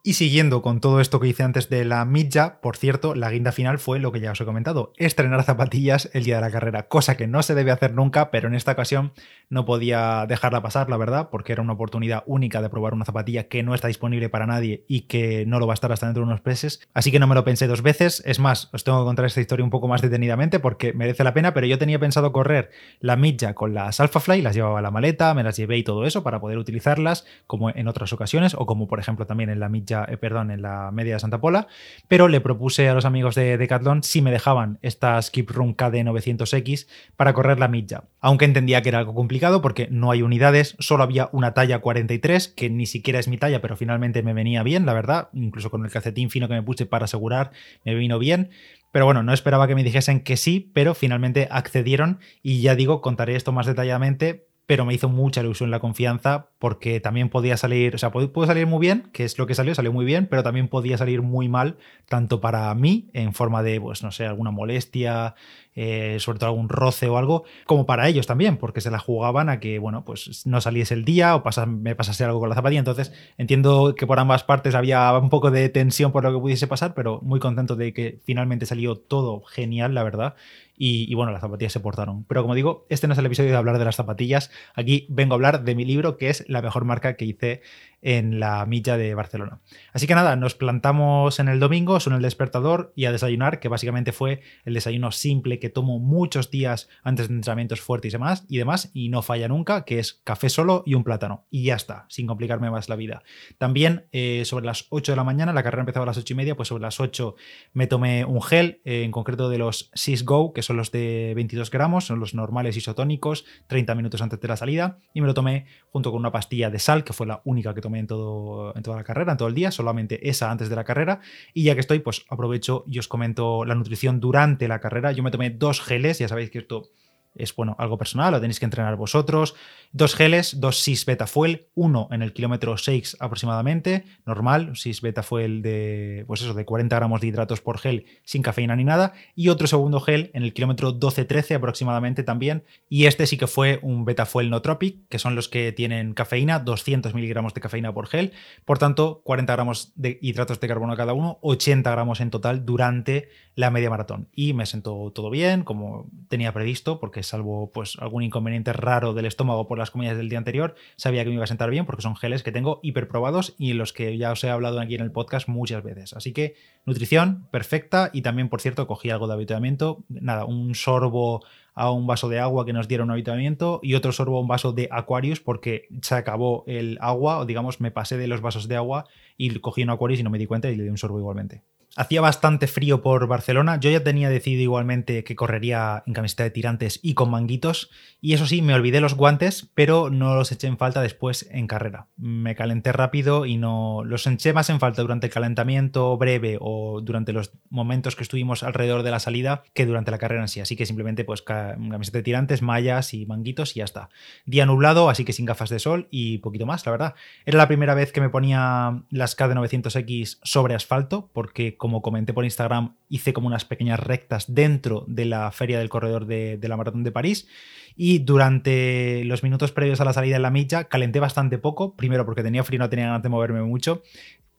Y 0.03 0.15
siguiendo 0.15 0.63
con 0.63 0.81
todo 0.81 0.99
esto 1.03 1.21
que 1.21 1.29
hice 1.29 1.43
antes 1.43 1.69
de 1.69 1.85
la 1.85 2.07
milla, 2.07 2.63
por 2.63 2.79
cierto, 2.79 3.15
la 3.15 3.31
guinda 3.31 3.53
final 3.53 3.79
fue 3.79 3.99
lo 3.99 4.13
que 4.13 4.21
ya 4.21 4.33
os 4.33 4.41
he 4.41 4.47
comentado, 4.47 4.95
estrenar 4.97 5.43
zapatillas 5.43 6.09
el 6.15 6.25
día 6.25 6.37
de 6.37 6.41
la 6.41 6.51
carrera, 6.51 6.89
cosa 6.89 7.19
que 7.19 7.27
no 7.27 7.43
se 7.43 7.55
debe 7.55 7.71
hacer 7.71 7.93
nunca, 7.93 8.31
pero 8.31 8.49
en 8.49 8.55
esta 8.55 8.73
ocasión 8.73 9.13
no 9.51 9.67
podía 9.67 10.25
dejarla 10.27 10.63
pasar, 10.63 10.89
la 10.89 10.97
verdad, 10.97 11.29
porque 11.31 11.53
era 11.53 11.61
una 11.61 11.75
oportunidad 11.75 12.23
única 12.25 12.63
de 12.63 12.71
probar 12.71 12.95
una 12.95 13.05
zapatilla 13.05 13.49
que 13.49 13.63
no 13.63 13.75
está 13.75 13.89
disponible 13.89 14.31
para 14.31 14.47
nadie 14.47 14.87
y 14.89 15.03
que 15.03 15.45
no 15.47 15.59
lo 15.59 15.67
va 15.67 15.75
a 15.75 15.75
estar 15.75 15.93
hasta 15.93 16.07
dentro 16.07 16.23
de 16.23 16.31
unos 16.31 16.47
meses, 16.47 16.81
así 16.95 17.13
que 17.13 17.19
no 17.19 17.27
me 17.27 17.35
lo 17.35 17.45
pensé 17.45 17.67
dos 17.67 17.83
veces, 17.83 18.23
es 18.25 18.39
más, 18.39 18.71
os 18.73 18.85
tengo 18.85 19.01
que 19.01 19.05
contar 19.05 19.27
esta 19.27 19.43
historia 19.43 19.65
un 19.65 19.71
poco 19.71 19.87
más 19.87 20.01
detenidamente 20.01 20.61
porque 20.61 20.95
merece 20.95 21.25
la 21.25 21.35
pena, 21.35 21.53
pero 21.53 21.67
yo 21.67 21.77
tenía 21.77 21.99
pensado 21.99 22.33
correr 22.33 22.71
la 23.01 23.17
milla 23.17 23.53
con 23.53 23.75
las 23.75 24.01
Alphafly, 24.01 24.41
las 24.41 24.55
llevaba 24.55 24.79
a 24.79 24.83
la 24.83 24.91
maleta, 24.91 25.35
me 25.35 25.43
las 25.43 25.59
llevé 25.59 25.77
y 25.77 25.85
todo 25.85 26.07
eso 26.07 26.23
para 26.23 26.41
poder 26.41 26.57
utilizarlas 26.57 27.27
como 27.47 27.69
en 27.69 27.87
otras 27.87 28.15
ocasiones 28.15 28.55
o 28.55 28.65
como 28.65 28.89
por 28.89 28.99
ejemplo 28.99 29.27
también 29.27 29.51
en 29.51 29.61
la 29.61 29.69
eh, 29.91 30.17
perdón, 30.17 30.51
en 30.51 30.63
la 30.63 30.91
media 30.93 31.15
de 31.15 31.21
Santa 31.21 31.41
Pola, 31.41 31.69
pero 32.09 32.29
le 32.29 32.41
propuse 32.41 32.89
a 32.89 32.95
los 32.95 33.05
amigos 33.05 33.35
de 33.35 33.59
Decathlon 33.59 34.03
si 34.03 34.23
me 34.23 34.31
dejaban 34.31 34.79
esta 34.83 35.21
Skip 35.21 35.51
Room 35.51 35.77
KD900X 35.77 36.87
para 37.17 37.33
correr 37.33 37.59
la 37.59 37.69
milla. 37.69 38.05
Aunque 38.21 38.45
entendía 38.45 38.83
que 38.83 38.91
era 38.91 38.99
algo 38.99 39.15
complicado 39.15 39.63
porque 39.63 39.89
no 39.91 40.11
hay 40.11 40.23
unidades, 40.23 40.77
solo 40.79 41.03
había 41.03 41.29
una 41.33 41.55
talla 41.55 41.81
43, 41.81 42.49
que 42.49 42.71
ni 42.71 42.87
siquiera 42.87 43.19
es 43.19 43.29
mi 43.29 43.39
talla, 43.39 43.61
pero 43.61 43.77
finalmente 43.77 44.23
me 44.23 44.35
venía 44.35 44.63
bien, 44.63 44.87
la 44.87 44.95
verdad, 44.95 45.29
incluso 45.33 45.71
con 45.71 45.85
el 45.85 45.91
calcetín 45.91 46.31
fino 46.31 46.49
que 46.49 46.55
me 46.55 46.63
puse 46.63 46.87
para 46.87 47.05
asegurar, 47.05 47.51
me 47.85 47.95
vino 47.95 48.19
bien. 48.19 48.51
Pero 48.93 49.05
bueno, 49.05 49.23
no 49.23 49.33
esperaba 49.33 49.69
que 49.69 49.77
me 49.77 49.85
dijesen 49.85 50.21
que 50.21 50.37
sí, 50.37 50.71
pero 50.75 50.95
finalmente 50.95 51.47
accedieron 51.51 52.19
y 52.43 52.61
ya 52.61 52.75
digo, 52.75 53.01
contaré 53.01 53.37
esto 53.37 53.53
más 53.53 53.67
detalladamente, 53.67 54.49
pero 54.71 54.85
me 54.85 54.95
hizo 54.95 55.09
mucha 55.09 55.41
ilusión 55.41 55.73
la 55.73 55.81
confianza 55.81 56.47
porque 56.61 57.01
también 57.01 57.29
podía 57.29 57.57
salir, 57.57 57.97
o 57.97 57.99
sea, 57.99 58.13
pudo 58.13 58.47
salir 58.47 58.69
muy 58.69 58.79
bien, 58.79 59.11
que 59.13 59.25
es 59.25 59.37
lo 59.37 59.49
que 59.49 59.57
salió, 59.57 59.75
salió 59.75 59.93
muy 59.93 60.05
bien, 60.05 60.29
pero 60.31 60.45
también 60.45 60.69
podía 60.69 60.97
salir 60.97 61.23
muy 61.23 61.49
mal, 61.49 61.77
tanto 62.09 62.41
para 62.41 62.73
mí, 62.77 63.11
en 63.13 63.35
forma 63.35 63.65
de, 63.65 63.81
pues 63.81 64.05
no 64.05 64.13
sé, 64.13 64.27
alguna 64.27 64.53
molestia, 64.53 65.35
eh, 65.75 66.19
sobre 66.21 66.39
todo 66.39 66.51
algún 66.51 66.69
roce 66.69 67.09
o 67.09 67.19
algo, 67.19 67.43
como 67.65 67.85
para 67.85 68.07
ellos 68.07 68.29
también, 68.29 68.59
porque 68.59 68.81
se 68.81 68.93
la 68.93 69.01
jugaban 69.01 69.49
a 69.49 69.59
que, 69.59 69.81
bueno, 69.81 70.05
pues 70.05 70.47
no 70.47 70.61
saliese 70.61 70.95
el 70.95 71.05
día 71.05 71.35
o 71.35 71.43
me 71.67 71.97
pasase 71.97 72.23
algo 72.23 72.39
con 72.39 72.49
la 72.49 72.55
zapatilla. 72.55 72.79
Entonces, 72.79 73.13
entiendo 73.39 73.97
que 73.97 74.07
por 74.07 74.21
ambas 74.21 74.45
partes 74.45 74.77
había 74.77 75.13
un 75.19 75.31
poco 75.31 75.51
de 75.51 75.69
tensión 75.69 76.13
por 76.13 76.23
lo 76.23 76.33
que 76.33 76.39
pudiese 76.39 76.69
pasar, 76.69 76.95
pero 76.95 77.21
muy 77.23 77.41
contento 77.41 77.75
de 77.75 77.93
que 77.93 78.21
finalmente 78.25 78.67
salió 78.67 78.95
todo 78.97 79.43
genial, 79.43 79.95
la 79.95 80.05
verdad. 80.05 80.37
Y, 80.83 81.15
bueno, 81.15 81.31
las 81.31 81.43
zapatillas 81.43 81.75
se 81.75 81.81
portaron. 81.81 82.25
Pero 82.25 82.41
como 82.41 82.55
digo, 82.55 82.87
este 82.89 83.07
no 83.07 83.13
es 83.13 83.19
el 83.19 83.27
episodio 83.27 83.51
de 83.51 83.57
hablar 83.57 83.79
de 83.79 83.85
las 83.85 83.97
zapatillas. 83.97 84.51
Aquí 84.75 85.07
vengo 85.11 85.35
a 85.35 85.37
hablar 85.37 85.63
de 85.63 85.75
mi 85.75 85.85
libro, 85.85 86.17
que 86.17 86.31
es 86.31 86.49
la 86.49 86.63
mejor 86.63 86.87
marca 86.87 87.17
que 87.17 87.27
hice 87.27 87.61
en 88.03 88.41
la 88.41 88.65
milla 88.65 88.97
de 88.97 89.15
Barcelona. 89.15 89.61
Así 89.93 90.07
que 90.07 90.15
nada, 90.15 90.37
nos 90.37 90.55
plantamos 90.55 91.39
en 91.39 91.49
el 91.49 91.61
domingo, 91.61 92.01
son 92.01 92.15
el 92.15 92.23
despertador 92.23 92.95
y 92.97 93.05
a 93.05 93.13
desayunar, 93.13 93.61
que 93.61 93.69
básicamente 93.69 94.13
fue 94.13 94.41
el 94.65 94.73
desayuno 94.73 95.13
simple 95.13 95.59
que 95.59 95.69
tomo 95.69 95.99
muchos 95.99 96.51
días 96.51 96.89
antes 97.03 97.29
de 97.29 97.35
entrenamientos 97.35 97.83
fuertes 97.83 98.11
y 98.11 98.13
demás, 98.13 98.47
y 98.49 98.57
demás, 98.57 98.91
y 98.95 99.11
no 99.11 99.21
falla 99.21 99.49
nunca, 99.49 99.85
que 99.85 99.99
es 99.99 100.23
café 100.25 100.49
solo 100.49 100.83
y 100.87 100.95
un 100.95 101.05
plátano. 101.05 101.45
Y 101.51 101.65
ya 101.65 101.75
está, 101.75 102.07
sin 102.09 102.27
complicarme 102.27 102.71
más 102.71 102.89
la 102.89 102.97
vida. 102.97 103.23
También 103.59 104.07
eh, 104.13 104.45
sobre 104.47 104.65
las 104.65 104.87
8 104.89 105.13
de 105.13 105.17
la 105.17 105.25
mañana, 105.25 105.53
la 105.53 105.63
carrera 105.63 105.83
empezaba 105.83 106.05
a 106.05 106.07
las 106.07 106.17
8 106.17 106.33
y 106.33 106.37
media, 106.37 106.57
pues 106.57 106.69
sobre 106.69 106.81
las 106.81 107.01
8 107.01 107.35
me 107.75 107.87
tomé 107.87 108.25
un 108.25 108.41
gel, 108.41 108.81
eh, 108.85 109.03
en 109.03 109.11
concreto 109.11 109.51
de 109.51 109.59
los 109.59 109.91
Sys 109.93 110.25
Go, 110.25 110.55
que 110.55 110.63
son 110.63 110.70
los 110.77 110.91
de 110.91 111.33
22 111.35 111.71
gramos, 111.71 112.07
son 112.07 112.21
los 112.21 112.35
normales 112.35 112.77
isotónicos, 112.77 113.45
30 113.67 113.95
minutos 113.95 114.23
antes 114.23 114.41
de 114.41 114.49
la 114.49 114.57
salida, 114.57 114.99
y 115.15 115.21
me 115.21 115.27
lo 115.27 115.35
tomé 115.35 115.67
junto 115.91 116.11
con 116.11 116.21
una 116.21 116.33
pastilla 116.33 116.71
de 116.71 116.79
sal, 116.79 117.05
que 117.05 117.13
fue 117.13 117.27
la 117.27 117.41
única 117.45 117.75
que 117.75 117.81
tomé 117.81 117.99
en, 117.99 118.07
todo, 118.07 118.75
en 118.77 118.83
toda 118.83 118.97
la 118.97 119.05
carrera, 119.05 119.33
en 119.33 119.39
todo 119.39 119.49
el 119.49 119.55
día, 119.55 119.71
solamente 119.71 120.29
esa 120.29 120.51
antes 120.51 120.69
de 120.69 120.77
la 120.77 120.85
carrera. 120.85 121.21
Y 121.55 121.65
ya 121.65 121.75
que 121.75 121.81
estoy, 121.81 122.01
pues 122.01 122.25
aprovecho 122.29 122.85
y 122.87 122.99
os 122.99 123.09
comento 123.09 123.65
la 123.65 123.75
nutrición 123.75 124.21
durante 124.21 124.69
la 124.69 124.81
carrera. 124.81 125.13
Yo 125.13 125.23
me 125.23 125.31
tomé 125.31 125.51
dos 125.51 125.81
geles, 125.81 126.19
ya 126.19 126.29
sabéis 126.29 126.51
que 126.51 126.59
esto 126.59 126.91
es 127.35 127.55
bueno, 127.55 127.77
algo 127.79 127.99
personal, 127.99 128.33
lo 128.33 128.41
tenéis 128.41 128.59
que 128.59 128.65
entrenar 128.65 128.97
vosotros. 128.97 129.55
Dos 129.93 130.15
geles, 130.15 130.61
dos 130.61 130.79
6 130.79 131.07
beta 131.07 131.27
fuel, 131.27 131.67
uno 131.75 132.09
en 132.11 132.23
el 132.23 132.33
kilómetro 132.33 132.77
6 132.77 133.17
aproximadamente, 133.21 134.05
normal, 134.25 134.73
6 134.75 135.01
beta 135.01 135.23
fuel 135.23 135.63
de, 135.63 136.25
pues 136.27 136.43
eso, 136.43 136.55
de 136.55 136.65
40 136.65 136.95
gramos 136.97 137.21
de 137.21 137.27
hidratos 137.27 137.61
por 137.61 137.79
gel 137.79 138.07
sin 138.25 138.43
cafeína 138.43 138.77
ni 138.77 138.85
nada, 138.85 139.15
y 139.35 139.49
otro 139.49 139.67
segundo 139.67 140.01
gel 140.01 140.31
en 140.35 140.43
el 140.43 140.53
kilómetro 140.53 140.99
12-13 140.99 141.57
aproximadamente 141.57 142.23
también, 142.23 142.65
y 142.89 143.07
este 143.07 143.27
sí 143.27 143.37
que 143.37 143.47
fue 143.47 143.81
un 143.83 144.05
beta 144.05 144.27
fuel 144.27 144.51
no 144.51 144.63
tropic, 144.63 145.09
que 145.09 145.19
son 145.19 145.35
los 145.35 145.49
que 145.49 145.73
tienen 145.73 146.15
cafeína, 146.15 146.61
200 146.61 147.15
miligramos 147.15 147.55
de 147.55 147.61
cafeína 147.61 147.93
por 147.93 148.07
gel, 148.07 148.33
por 148.65 148.79
tanto, 148.79 149.23
40 149.25 149.53
gramos 149.53 149.93
de 149.97 150.19
hidratos 150.23 150.61
de 150.61 150.69
carbono 150.69 150.97
cada 150.97 151.13
uno, 151.13 151.39
80 151.43 151.91
gramos 151.91 152.21
en 152.21 152.31
total 152.31 152.65
durante 152.65 153.29
la 153.55 153.71
media 153.71 153.91
maratón. 153.91 154.29
Y 154.35 154.55
me 154.55 154.67
sentó 154.67 155.11
todo 155.13 155.31
bien, 155.31 155.65
como 155.65 156.09
tenía 156.29 156.53
previsto, 156.53 156.99
porque 157.01 157.20
salvo 157.23 157.71
pues 157.73 157.97
algún 157.99 158.23
inconveniente 158.23 158.73
raro 158.73 159.15
del 159.15 159.27
estómago 159.27 159.67
por 159.67 159.79
las 159.79 159.91
comidas 159.91 160.17
del 160.17 160.29
día 160.29 160.39
anterior, 160.39 160.75
sabía 160.97 161.25
que 161.25 161.31
me 161.31 161.35
iba 161.35 161.45
a 161.45 161.49
sentar 161.49 161.71
bien 161.71 161.87
porque 161.87 162.03
son 162.03 162.17
geles 162.17 162.43
que 162.43 162.53
tengo 162.53 162.81
hiperprobados 162.83 163.55
y 163.59 163.73
en 163.73 163.79
los 163.79 163.93
que 163.93 164.17
ya 164.19 164.33
os 164.33 164.43
he 164.45 164.51
hablado 164.51 164.81
aquí 164.81 164.95
en 164.95 165.01
el 165.01 165.13
podcast 165.13 165.49
muchas 165.49 165.83
veces. 165.83 166.13
Así 166.15 166.33
que 166.33 166.55
nutrición 166.85 167.47
perfecta 167.51 168.11
y 168.13 168.23
también, 168.23 168.49
por 168.49 168.61
cierto, 168.61 168.87
cogí 168.87 169.11
algo 169.11 169.27
de 169.27 169.35
habituamiento, 169.35 170.05
nada, 170.09 170.45
un 170.45 170.75
sorbo 170.75 171.43
a 171.75 171.91
un 171.91 172.07
vaso 172.07 172.29
de 172.29 172.39
agua 172.39 172.67
que 172.67 172.73
nos 172.73 172.89
dieron 172.89 173.09
un 173.09 173.13
habituamiento 173.13 173.81
y 173.83 173.95
otro 173.95 174.13
sorbo 174.13 174.39
a 174.39 174.41
un 174.41 174.49
vaso 174.49 174.73
de 174.73 174.89
Aquarius 174.91 175.41
porque 175.41 175.89
se 176.03 176.15
acabó 176.15 176.65
el 176.67 176.99
agua, 177.01 177.39
o 177.39 177.47
digamos, 177.47 177.81
me 177.81 177.91
pasé 177.91 178.17
de 178.17 178.27
los 178.27 178.41
vasos 178.41 178.69
de 178.69 178.77
agua 178.77 179.07
y 179.37 179.59
cogí 179.61 179.83
un 179.83 179.91
Aquarius 179.91 180.21
y 180.21 180.23
no 180.23 180.31
me 180.31 180.39
di 180.39 180.47
cuenta 180.47 180.71
y 180.71 180.77
le 180.77 180.85
di 180.85 180.91
un 180.91 180.99
sorbo 180.99 181.19
igualmente. 181.19 181.63
Hacía 181.97 182.21
bastante 182.21 182.69
frío 182.69 183.03
por 183.03 183.27
Barcelona. 183.27 183.81
Yo 183.81 183.91
ya 183.91 184.05
tenía 184.05 184.31
decidido 184.31 184.63
igualmente 184.63 185.25
que 185.25 185.35
correría 185.35 186.05
en 186.07 186.13
camiseta 186.13 186.45
de 186.45 186.51
tirantes 186.51 187.01
y 187.03 187.15
con 187.15 187.31
manguitos. 187.33 187.91
Y 188.21 188.35
eso 188.35 188.47
sí, 188.47 188.63
me 188.63 188.75
olvidé 188.75 189.01
los 189.01 189.15
guantes, 189.15 189.69
pero 189.75 190.09
no 190.09 190.37
los 190.37 190.53
eché 190.53 190.69
en 190.69 190.79
falta 190.79 191.03
después 191.03 191.49
en 191.51 191.67
carrera. 191.67 192.07
Me 192.17 192.55
calenté 192.55 192.93
rápido 192.93 193.45
y 193.45 193.57
no 193.57 194.05
los 194.05 194.25
eché 194.29 194.53
más 194.53 194.71
en 194.71 194.79
falta 194.79 195.03
durante 195.03 195.27
el 195.27 195.33
calentamiento 195.33 196.17
breve 196.17 196.59
o 196.61 197.01
durante 197.01 197.33
los 197.33 197.51
momentos 197.71 198.15
que 198.15 198.23
estuvimos 198.23 198.63
alrededor 198.63 199.03
de 199.03 199.11
la 199.11 199.19
salida 199.19 199.65
que 199.75 199.85
durante 199.85 200.13
la 200.13 200.19
carrera 200.19 200.43
en 200.43 200.49
sí. 200.49 200.61
Así 200.61 200.77
que 200.77 200.87
simplemente 200.87 201.25
pues 201.25 201.43
camiseta 201.43 202.19
de 202.19 202.23
tirantes, 202.23 202.63
mallas 202.63 203.15
y 203.15 203.27
manguitos 203.27 203.75
y 203.75 203.81
ya 203.81 203.85
está. 203.85 204.11
Día 204.47 204.65
nublado, 204.65 205.11
así 205.11 205.25
que 205.25 205.33
sin 205.33 205.45
gafas 205.45 205.71
de 205.71 205.81
sol 205.81 206.07
y 206.13 206.39
poquito 206.39 206.67
más, 206.67 206.87
la 206.87 206.93
verdad. 206.93 207.15
Era 207.47 207.59
la 207.59 207.67
primera 207.67 207.95
vez 207.95 208.13
que 208.13 208.21
me 208.21 208.29
ponía 208.29 209.03
las 209.11 209.37
KD900X 209.37 210.39
sobre 210.45 210.77
asfalto 210.77 211.31
porque 211.33 211.77
como 211.77 211.90
comenté 212.03 212.33
por 212.33 212.45
Instagram, 212.45 212.97
hice 213.09 213.33
como 213.33 213.49
unas 213.49 213.65
pequeñas 213.65 214.01
rectas 214.01 214.55
dentro 214.55 215.05
de 215.09 215.25
la 215.25 215.51
feria 215.53 215.79
del 215.79 215.89
corredor 215.89 216.27
de, 216.27 216.59
la 216.63 216.77
Maratón 216.77 217.05
de 217.05 217.13
París. 217.13 217.49
Y 217.97 218.21
durante 218.21 219.25
los 219.25 219.43
minutos 219.43 219.73
previos 219.73 220.01
a 220.01 220.05
la 220.05 220.13
salida 220.13 220.37
en 220.37 220.43
la 220.43 220.51
milla 220.51 220.85
calenté 220.85 221.21
bastante 221.21 221.59
poco, 221.59 221.97
primero 221.97 222.25
porque 222.25 222.43
tenía 222.43 222.65
frío 222.65 222.77
y 222.77 222.79
no 222.79 222.89
tenía 222.89 223.07
ganas 223.07 223.23
de 223.23 223.29
moverme 223.29 223.63
mucho. 223.63 224.03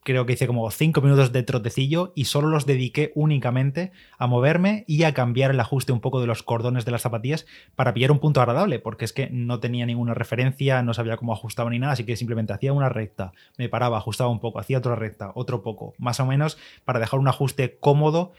Creo 0.03 0.25
que 0.25 0.33
hice 0.33 0.47
como 0.47 0.69
5 0.69 1.01
minutos 1.01 1.31
de 1.31 1.43
trotecillo 1.43 2.11
y 2.15 2.25
solo 2.25 2.47
los 2.47 2.65
dediqué 2.65 3.11
únicamente 3.15 3.91
a 4.17 4.27
moverme 4.27 4.83
y 4.87 5.03
a 5.03 5.13
cambiar 5.13 5.51
el 5.51 5.59
ajuste 5.59 5.91
un 5.91 6.01
poco 6.01 6.21
de 6.21 6.27
los 6.27 6.43
cordones 6.43 6.85
de 6.85 6.91
las 6.91 7.03
zapatillas 7.03 7.45
para 7.75 7.93
pillar 7.93 8.11
un 8.11 8.19
punto 8.19 8.41
agradable, 8.41 8.79
porque 8.79 9.05
es 9.05 9.13
que 9.13 9.29
no 9.31 9.59
tenía 9.59 9.85
ninguna 9.85 10.13
referencia, 10.13 10.81
no 10.81 10.93
sabía 10.93 11.17
cómo 11.17 11.33
ajustaba 11.33 11.69
ni 11.69 11.79
nada, 11.79 11.93
así 11.93 12.03
que 12.03 12.15
simplemente 12.15 12.53
hacía 12.53 12.73
una 12.73 12.89
recta, 12.89 13.33
me 13.57 13.69
paraba, 13.69 13.97
ajustaba 13.97 14.29
un 14.29 14.39
poco, 14.39 14.59
hacía 14.59 14.79
otra 14.79 14.95
recta, 14.95 15.31
otro 15.35 15.61
poco, 15.61 15.93
más 15.97 16.19
o 16.19 16.25
menos 16.25 16.57
para 16.85 16.99
dejar 16.99 17.19
un 17.19 17.27
ajuste 17.27 17.77
cómodo 17.79 18.31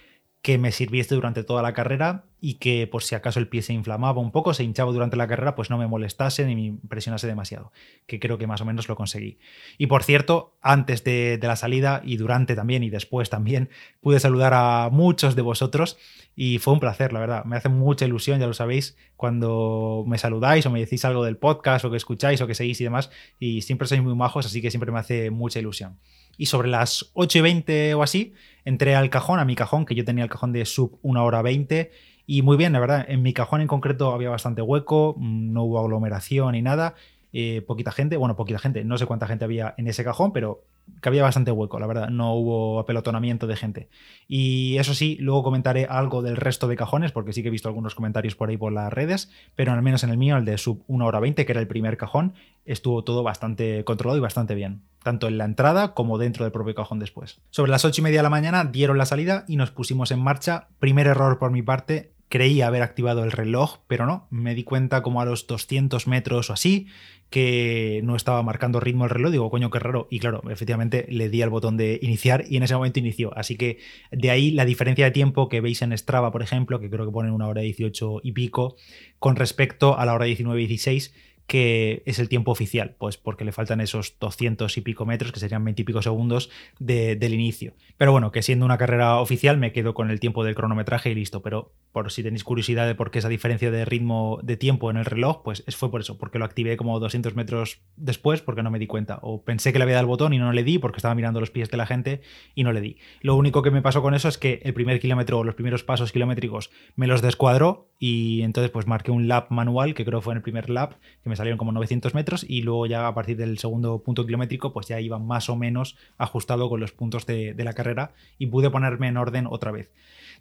que 0.42 0.58
me 0.58 0.72
sirviese 0.72 1.14
durante 1.14 1.44
toda 1.44 1.62
la 1.62 1.72
carrera 1.72 2.24
y 2.40 2.54
que 2.54 2.88
por 2.88 3.04
si 3.04 3.14
acaso 3.14 3.38
el 3.38 3.46
pie 3.46 3.62
se 3.62 3.72
inflamaba 3.72 4.20
un 4.20 4.32
poco, 4.32 4.52
se 4.52 4.64
hinchaba 4.64 4.90
durante 4.90 5.16
la 5.16 5.28
carrera, 5.28 5.54
pues 5.54 5.70
no 5.70 5.78
me 5.78 5.86
molestase 5.86 6.44
ni 6.44 6.56
me 6.56 6.62
impresionase 6.62 7.28
demasiado, 7.28 7.70
que 8.08 8.18
creo 8.18 8.38
que 8.38 8.48
más 8.48 8.60
o 8.60 8.64
menos 8.64 8.88
lo 8.88 8.96
conseguí. 8.96 9.38
Y 9.78 9.86
por 9.86 10.02
cierto, 10.02 10.56
antes 10.60 11.04
de, 11.04 11.38
la 11.40 11.54
salida 11.54 12.02
y 12.04 12.16
durante 12.16 12.56
también 12.56 12.82
y 12.82 12.90
después 12.90 13.30
también, 13.30 13.70
pude 14.00 14.18
saludar 14.18 14.52
a 14.54 14.88
muchos 14.90 15.36
de 15.36 15.42
vosotros 15.42 15.96
y 16.34 16.58
fue 16.58 16.74
un 16.74 16.80
placer, 16.80 17.12
la 17.12 17.20
verdad. 17.20 17.44
Me 17.44 17.54
hace 17.54 17.68
mucha 17.68 18.04
ilusión, 18.04 18.40
ya 18.40 18.48
lo 18.48 18.54
sabéis, 18.54 18.96
cuando 19.14 20.02
me 20.08 20.18
saludáis 20.18 20.66
o 20.66 20.70
me 20.70 20.80
decís 20.80 21.04
algo 21.04 21.24
del 21.24 21.36
podcast 21.36 21.84
o 21.84 21.90
que 21.92 21.96
escucháis 21.96 22.40
o 22.40 22.48
que 22.48 22.56
seguís 22.56 22.80
y 22.80 22.84
demás, 22.84 23.12
y 23.38 23.62
siempre 23.62 23.86
sois 23.86 24.02
muy 24.02 24.16
majos, 24.16 24.46
así 24.46 24.60
que 24.60 24.72
siempre 24.72 24.90
me 24.90 24.98
hace 24.98 25.30
mucha 25.30 25.60
ilusión. 25.60 26.00
Y 26.36 26.46
sobre 26.46 26.68
las 26.68 27.10
8 27.14 27.38
y 27.38 27.40
20 27.40 27.94
o 27.94 28.02
así, 28.02 28.34
entré 28.64 28.94
al 28.94 29.10
cajón, 29.10 29.38
a 29.38 29.44
mi 29.44 29.54
cajón, 29.54 29.84
que 29.84 29.94
yo 29.94 30.04
tenía 30.04 30.24
el 30.24 30.30
cajón 30.30 30.52
de 30.52 30.64
sub 30.64 30.98
1 31.02 31.24
hora 31.24 31.42
20. 31.42 31.90
Y 32.26 32.42
muy 32.42 32.56
bien, 32.56 32.72
la 32.72 32.80
verdad, 32.80 33.04
en 33.08 33.22
mi 33.22 33.32
cajón 33.32 33.60
en 33.60 33.68
concreto 33.68 34.12
había 34.12 34.30
bastante 34.30 34.62
hueco, 34.62 35.14
mm, 35.18 35.52
no 35.52 35.64
hubo 35.64 35.80
aglomeración 35.80 36.52
ni 36.52 36.62
nada. 36.62 36.94
Eh, 37.32 37.62
poquita 37.66 37.92
gente, 37.92 38.16
bueno, 38.16 38.36
poquita 38.36 38.58
gente, 38.58 38.84
no 38.84 38.98
sé 38.98 39.06
cuánta 39.06 39.26
gente 39.26 39.44
había 39.44 39.74
en 39.78 39.88
ese 39.88 40.04
cajón, 40.04 40.32
pero 40.32 40.64
que 41.00 41.08
había 41.08 41.22
bastante 41.22 41.50
hueco, 41.50 41.78
la 41.78 41.86
verdad, 41.86 42.10
no 42.10 42.34
hubo 42.34 42.78
apelotonamiento 42.78 43.46
de 43.46 43.56
gente. 43.56 43.88
Y 44.28 44.76
eso 44.78 44.94
sí, 44.94 45.16
luego 45.20 45.42
comentaré 45.42 45.86
algo 45.86 46.22
del 46.22 46.36
resto 46.36 46.68
de 46.68 46.76
cajones, 46.76 47.12
porque 47.12 47.32
sí 47.32 47.42
que 47.42 47.48
he 47.48 47.50
visto 47.50 47.68
algunos 47.68 47.94
comentarios 47.94 48.34
por 48.34 48.50
ahí 48.50 48.56
por 48.56 48.72
las 48.72 48.92
redes, 48.92 49.30
pero 49.56 49.72
al 49.72 49.82
menos 49.82 50.04
en 50.04 50.10
el 50.10 50.18
mío, 50.18 50.36
el 50.36 50.44
de 50.44 50.58
sub 50.58 50.82
1 50.88 51.06
hora 51.06 51.20
20, 51.20 51.46
que 51.46 51.52
era 51.52 51.60
el 51.60 51.66
primer 51.66 51.96
cajón, 51.96 52.34
estuvo 52.64 53.02
todo 53.02 53.22
bastante 53.22 53.84
controlado 53.84 54.18
y 54.18 54.20
bastante 54.20 54.54
bien, 54.54 54.82
tanto 55.02 55.26
en 55.26 55.38
la 55.38 55.44
entrada 55.44 55.94
como 55.94 56.18
dentro 56.18 56.44
del 56.44 56.52
propio 56.52 56.74
cajón 56.74 56.98
después. 56.98 57.40
Sobre 57.50 57.70
las 57.70 57.84
8 57.84 58.00
y 58.00 58.04
media 58.04 58.18
de 58.18 58.24
la 58.24 58.30
mañana 58.30 58.64
dieron 58.64 58.98
la 58.98 59.06
salida 59.06 59.44
y 59.48 59.56
nos 59.56 59.70
pusimos 59.70 60.10
en 60.10 60.20
marcha. 60.20 60.68
Primer 60.78 61.06
error 61.06 61.38
por 61.38 61.50
mi 61.50 61.62
parte, 61.62 62.11
creía 62.32 62.66
haber 62.66 62.80
activado 62.80 63.24
el 63.24 63.30
reloj, 63.30 63.80
pero 63.88 64.06
no, 64.06 64.26
me 64.30 64.54
di 64.54 64.64
cuenta 64.64 65.02
como 65.02 65.20
a 65.20 65.26
los 65.26 65.46
200 65.46 66.06
metros 66.06 66.48
o 66.48 66.54
así 66.54 66.86
que 67.28 68.00
no 68.04 68.16
estaba 68.16 68.42
marcando 68.42 68.80
ritmo 68.80 69.04
el 69.04 69.10
reloj, 69.10 69.32
digo, 69.32 69.50
coño, 69.50 69.70
qué 69.70 69.78
raro, 69.78 70.08
y 70.10 70.18
claro, 70.18 70.42
efectivamente 70.48 71.04
le 71.10 71.28
di 71.28 71.42
al 71.42 71.50
botón 71.50 71.76
de 71.76 71.98
iniciar 72.00 72.46
y 72.48 72.56
en 72.56 72.62
ese 72.62 72.74
momento 72.74 73.00
inició, 73.00 73.36
así 73.36 73.56
que 73.56 73.80
de 74.10 74.30
ahí 74.30 74.50
la 74.50 74.64
diferencia 74.64 75.04
de 75.04 75.10
tiempo 75.10 75.50
que 75.50 75.60
veis 75.60 75.82
en 75.82 75.96
Strava, 75.96 76.32
por 76.32 76.42
ejemplo, 76.42 76.80
que 76.80 76.88
creo 76.88 77.04
que 77.04 77.12
ponen 77.12 77.32
una 77.32 77.48
hora 77.48 77.60
18 77.60 78.20
y 78.22 78.32
pico, 78.32 78.76
con 79.18 79.36
respecto 79.36 79.98
a 79.98 80.06
la 80.06 80.14
hora 80.14 80.24
19 80.24 80.62
y 80.62 80.66
16, 80.66 81.14
que 81.46 82.02
es 82.06 82.18
el 82.18 82.28
tiempo 82.28 82.50
oficial, 82.50 82.94
pues 82.98 83.16
porque 83.16 83.44
le 83.44 83.52
faltan 83.52 83.80
esos 83.80 84.18
200 84.18 84.76
y 84.76 84.80
pico 84.80 85.04
metros, 85.06 85.32
que 85.32 85.40
serían 85.40 85.64
20 85.64 85.82
y 85.82 85.84
pico 85.84 86.02
segundos 86.02 86.50
del 86.78 87.34
inicio. 87.34 87.74
Pero 87.96 88.12
bueno, 88.12 88.32
que 88.32 88.42
siendo 88.42 88.64
una 88.64 88.78
carrera 88.78 89.20
oficial 89.20 89.58
me 89.58 89.72
quedo 89.72 89.94
con 89.94 90.10
el 90.10 90.20
tiempo 90.20 90.44
del 90.44 90.54
cronometraje 90.54 91.10
y 91.10 91.14
listo, 91.14 91.42
pero 91.42 91.74
por 91.92 92.10
si 92.10 92.22
tenéis 92.22 92.44
curiosidad 92.44 92.86
de 92.86 92.94
por 92.94 93.10
qué 93.10 93.18
esa 93.18 93.28
diferencia 93.28 93.70
de 93.70 93.84
ritmo 93.84 94.40
de 94.42 94.56
tiempo 94.56 94.90
en 94.90 94.96
el 94.96 95.04
reloj, 95.04 95.42
pues 95.42 95.64
fue 95.76 95.90
por 95.90 96.00
eso, 96.00 96.16
porque 96.16 96.38
lo 96.38 96.44
activé 96.44 96.76
como 96.76 96.98
200 96.98 97.36
metros 97.36 97.82
después 97.96 98.40
porque 98.40 98.62
no 98.62 98.70
me 98.70 98.78
di 98.78 98.86
cuenta, 98.86 99.18
o 99.22 99.42
pensé 99.44 99.72
que 99.72 99.78
le 99.78 99.84
había 99.84 99.96
dado 99.96 100.04
el 100.04 100.08
botón 100.08 100.32
y 100.32 100.38
no 100.38 100.52
le 100.52 100.64
di 100.64 100.78
porque 100.78 100.96
estaba 100.96 101.14
mirando 101.14 101.40
los 101.40 101.50
pies 101.50 101.70
de 101.70 101.76
la 101.76 101.86
gente 101.86 102.22
y 102.54 102.64
no 102.64 102.72
le 102.72 102.80
di. 102.80 102.96
Lo 103.20 103.36
único 103.36 103.62
que 103.62 103.70
me 103.70 103.82
pasó 103.82 104.00
con 104.00 104.14
eso 104.14 104.28
es 104.28 104.38
que 104.38 104.60
el 104.64 104.74
primer 104.74 105.00
kilómetro 105.00 105.38
o 105.38 105.44
los 105.44 105.54
primeros 105.54 105.84
pasos 105.84 106.12
kilométricos 106.12 106.70
me 106.96 107.06
los 107.06 107.20
descuadró 107.20 107.90
y 107.98 108.42
entonces 108.42 108.70
pues 108.70 108.86
marqué 108.86 109.10
un 109.10 109.28
lap 109.28 109.50
manual, 109.50 109.94
que 109.94 110.04
creo 110.04 110.20
fue 110.20 110.32
en 110.32 110.38
el 110.38 110.42
primer 110.42 110.70
lap, 110.70 110.94
que 111.22 111.28
me 111.32 111.36
salieron 111.36 111.56
como 111.56 111.72
900 111.72 112.12
metros 112.12 112.44
y 112.46 112.60
luego 112.60 112.84
ya 112.84 113.08
a 113.08 113.14
partir 113.14 113.38
del 113.38 113.56
segundo 113.56 114.02
punto 114.02 114.26
kilométrico 114.26 114.74
pues 114.74 114.86
ya 114.86 115.00
iba 115.00 115.18
más 115.18 115.48
o 115.48 115.56
menos 115.56 115.96
ajustado 116.18 116.68
con 116.68 116.78
los 116.78 116.92
puntos 116.92 117.24
de, 117.24 117.54
de 117.54 117.64
la 117.64 117.72
carrera 117.72 118.12
y 118.38 118.48
pude 118.48 118.68
ponerme 118.68 119.08
en 119.08 119.16
orden 119.16 119.46
otra 119.48 119.72
vez. 119.72 119.90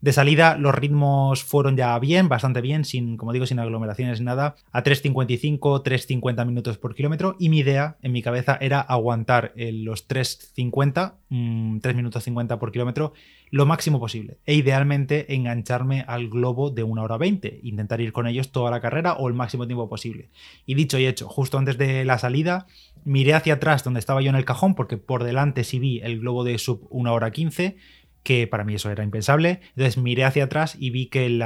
De 0.01 0.13
salida 0.13 0.57
los 0.57 0.73
ritmos 0.73 1.43
fueron 1.43 1.77
ya 1.77 1.97
bien, 1.99 2.27
bastante 2.27 2.61
bien, 2.61 2.85
sin, 2.85 3.17
como 3.17 3.33
digo, 3.33 3.45
sin 3.45 3.59
aglomeraciones 3.59 4.19
ni 4.19 4.25
nada, 4.25 4.55
a 4.71 4.83
3.55, 4.83 5.59
3.50 5.83 6.45
minutos 6.47 6.79
por 6.79 6.95
kilómetro 6.95 7.35
y 7.37 7.49
mi 7.49 7.59
idea 7.59 7.97
en 8.01 8.11
mi 8.11 8.23
cabeza 8.23 8.57
era 8.59 8.81
aguantar 8.81 9.53
los 9.55 10.07
3.50, 10.07 11.13
3 11.81 11.93
mm, 11.93 11.95
minutos 11.95 12.23
50 12.23 12.57
por 12.57 12.71
kilómetro 12.71 13.13
lo 13.51 13.65
máximo 13.65 13.99
posible 13.99 14.39
e 14.45 14.55
idealmente 14.55 15.35
engancharme 15.35 16.03
al 16.07 16.29
globo 16.29 16.71
de 16.71 16.83
1 16.83 17.03
hora 17.03 17.17
20, 17.17 17.59
intentar 17.63 18.01
ir 18.01 18.11
con 18.11 18.25
ellos 18.25 18.51
toda 18.51 18.71
la 18.71 18.81
carrera 18.81 19.13
o 19.13 19.27
el 19.27 19.33
máximo 19.33 19.67
tiempo 19.67 19.87
posible. 19.87 20.29
Y 20.65 20.73
dicho 20.73 20.97
y 20.97 21.05
hecho, 21.05 21.27
justo 21.27 21.57
antes 21.57 21.77
de 21.77 22.05
la 22.05 22.17
salida 22.17 22.65
miré 23.03 23.33
hacia 23.33 23.55
atrás 23.55 23.83
donde 23.83 23.99
estaba 23.99 24.21
yo 24.21 24.29
en 24.29 24.35
el 24.35 24.45
cajón 24.45 24.73
porque 24.73 24.97
por 24.97 25.23
delante 25.23 25.63
sí 25.63 25.79
vi 25.79 25.99
el 25.99 26.21
globo 26.21 26.43
de 26.43 26.57
sub 26.57 26.87
1 26.89 27.13
hora 27.13 27.31
15 27.31 27.77
que 28.23 28.47
para 28.47 28.63
mí 28.63 28.75
eso 28.75 28.91
era 28.91 29.03
impensable. 29.03 29.61
Entonces 29.69 29.97
miré 29.97 30.25
hacia 30.25 30.45
atrás 30.45 30.75
y 30.79 30.91
vi 30.91 31.07
que, 31.07 31.25
en 31.25 31.41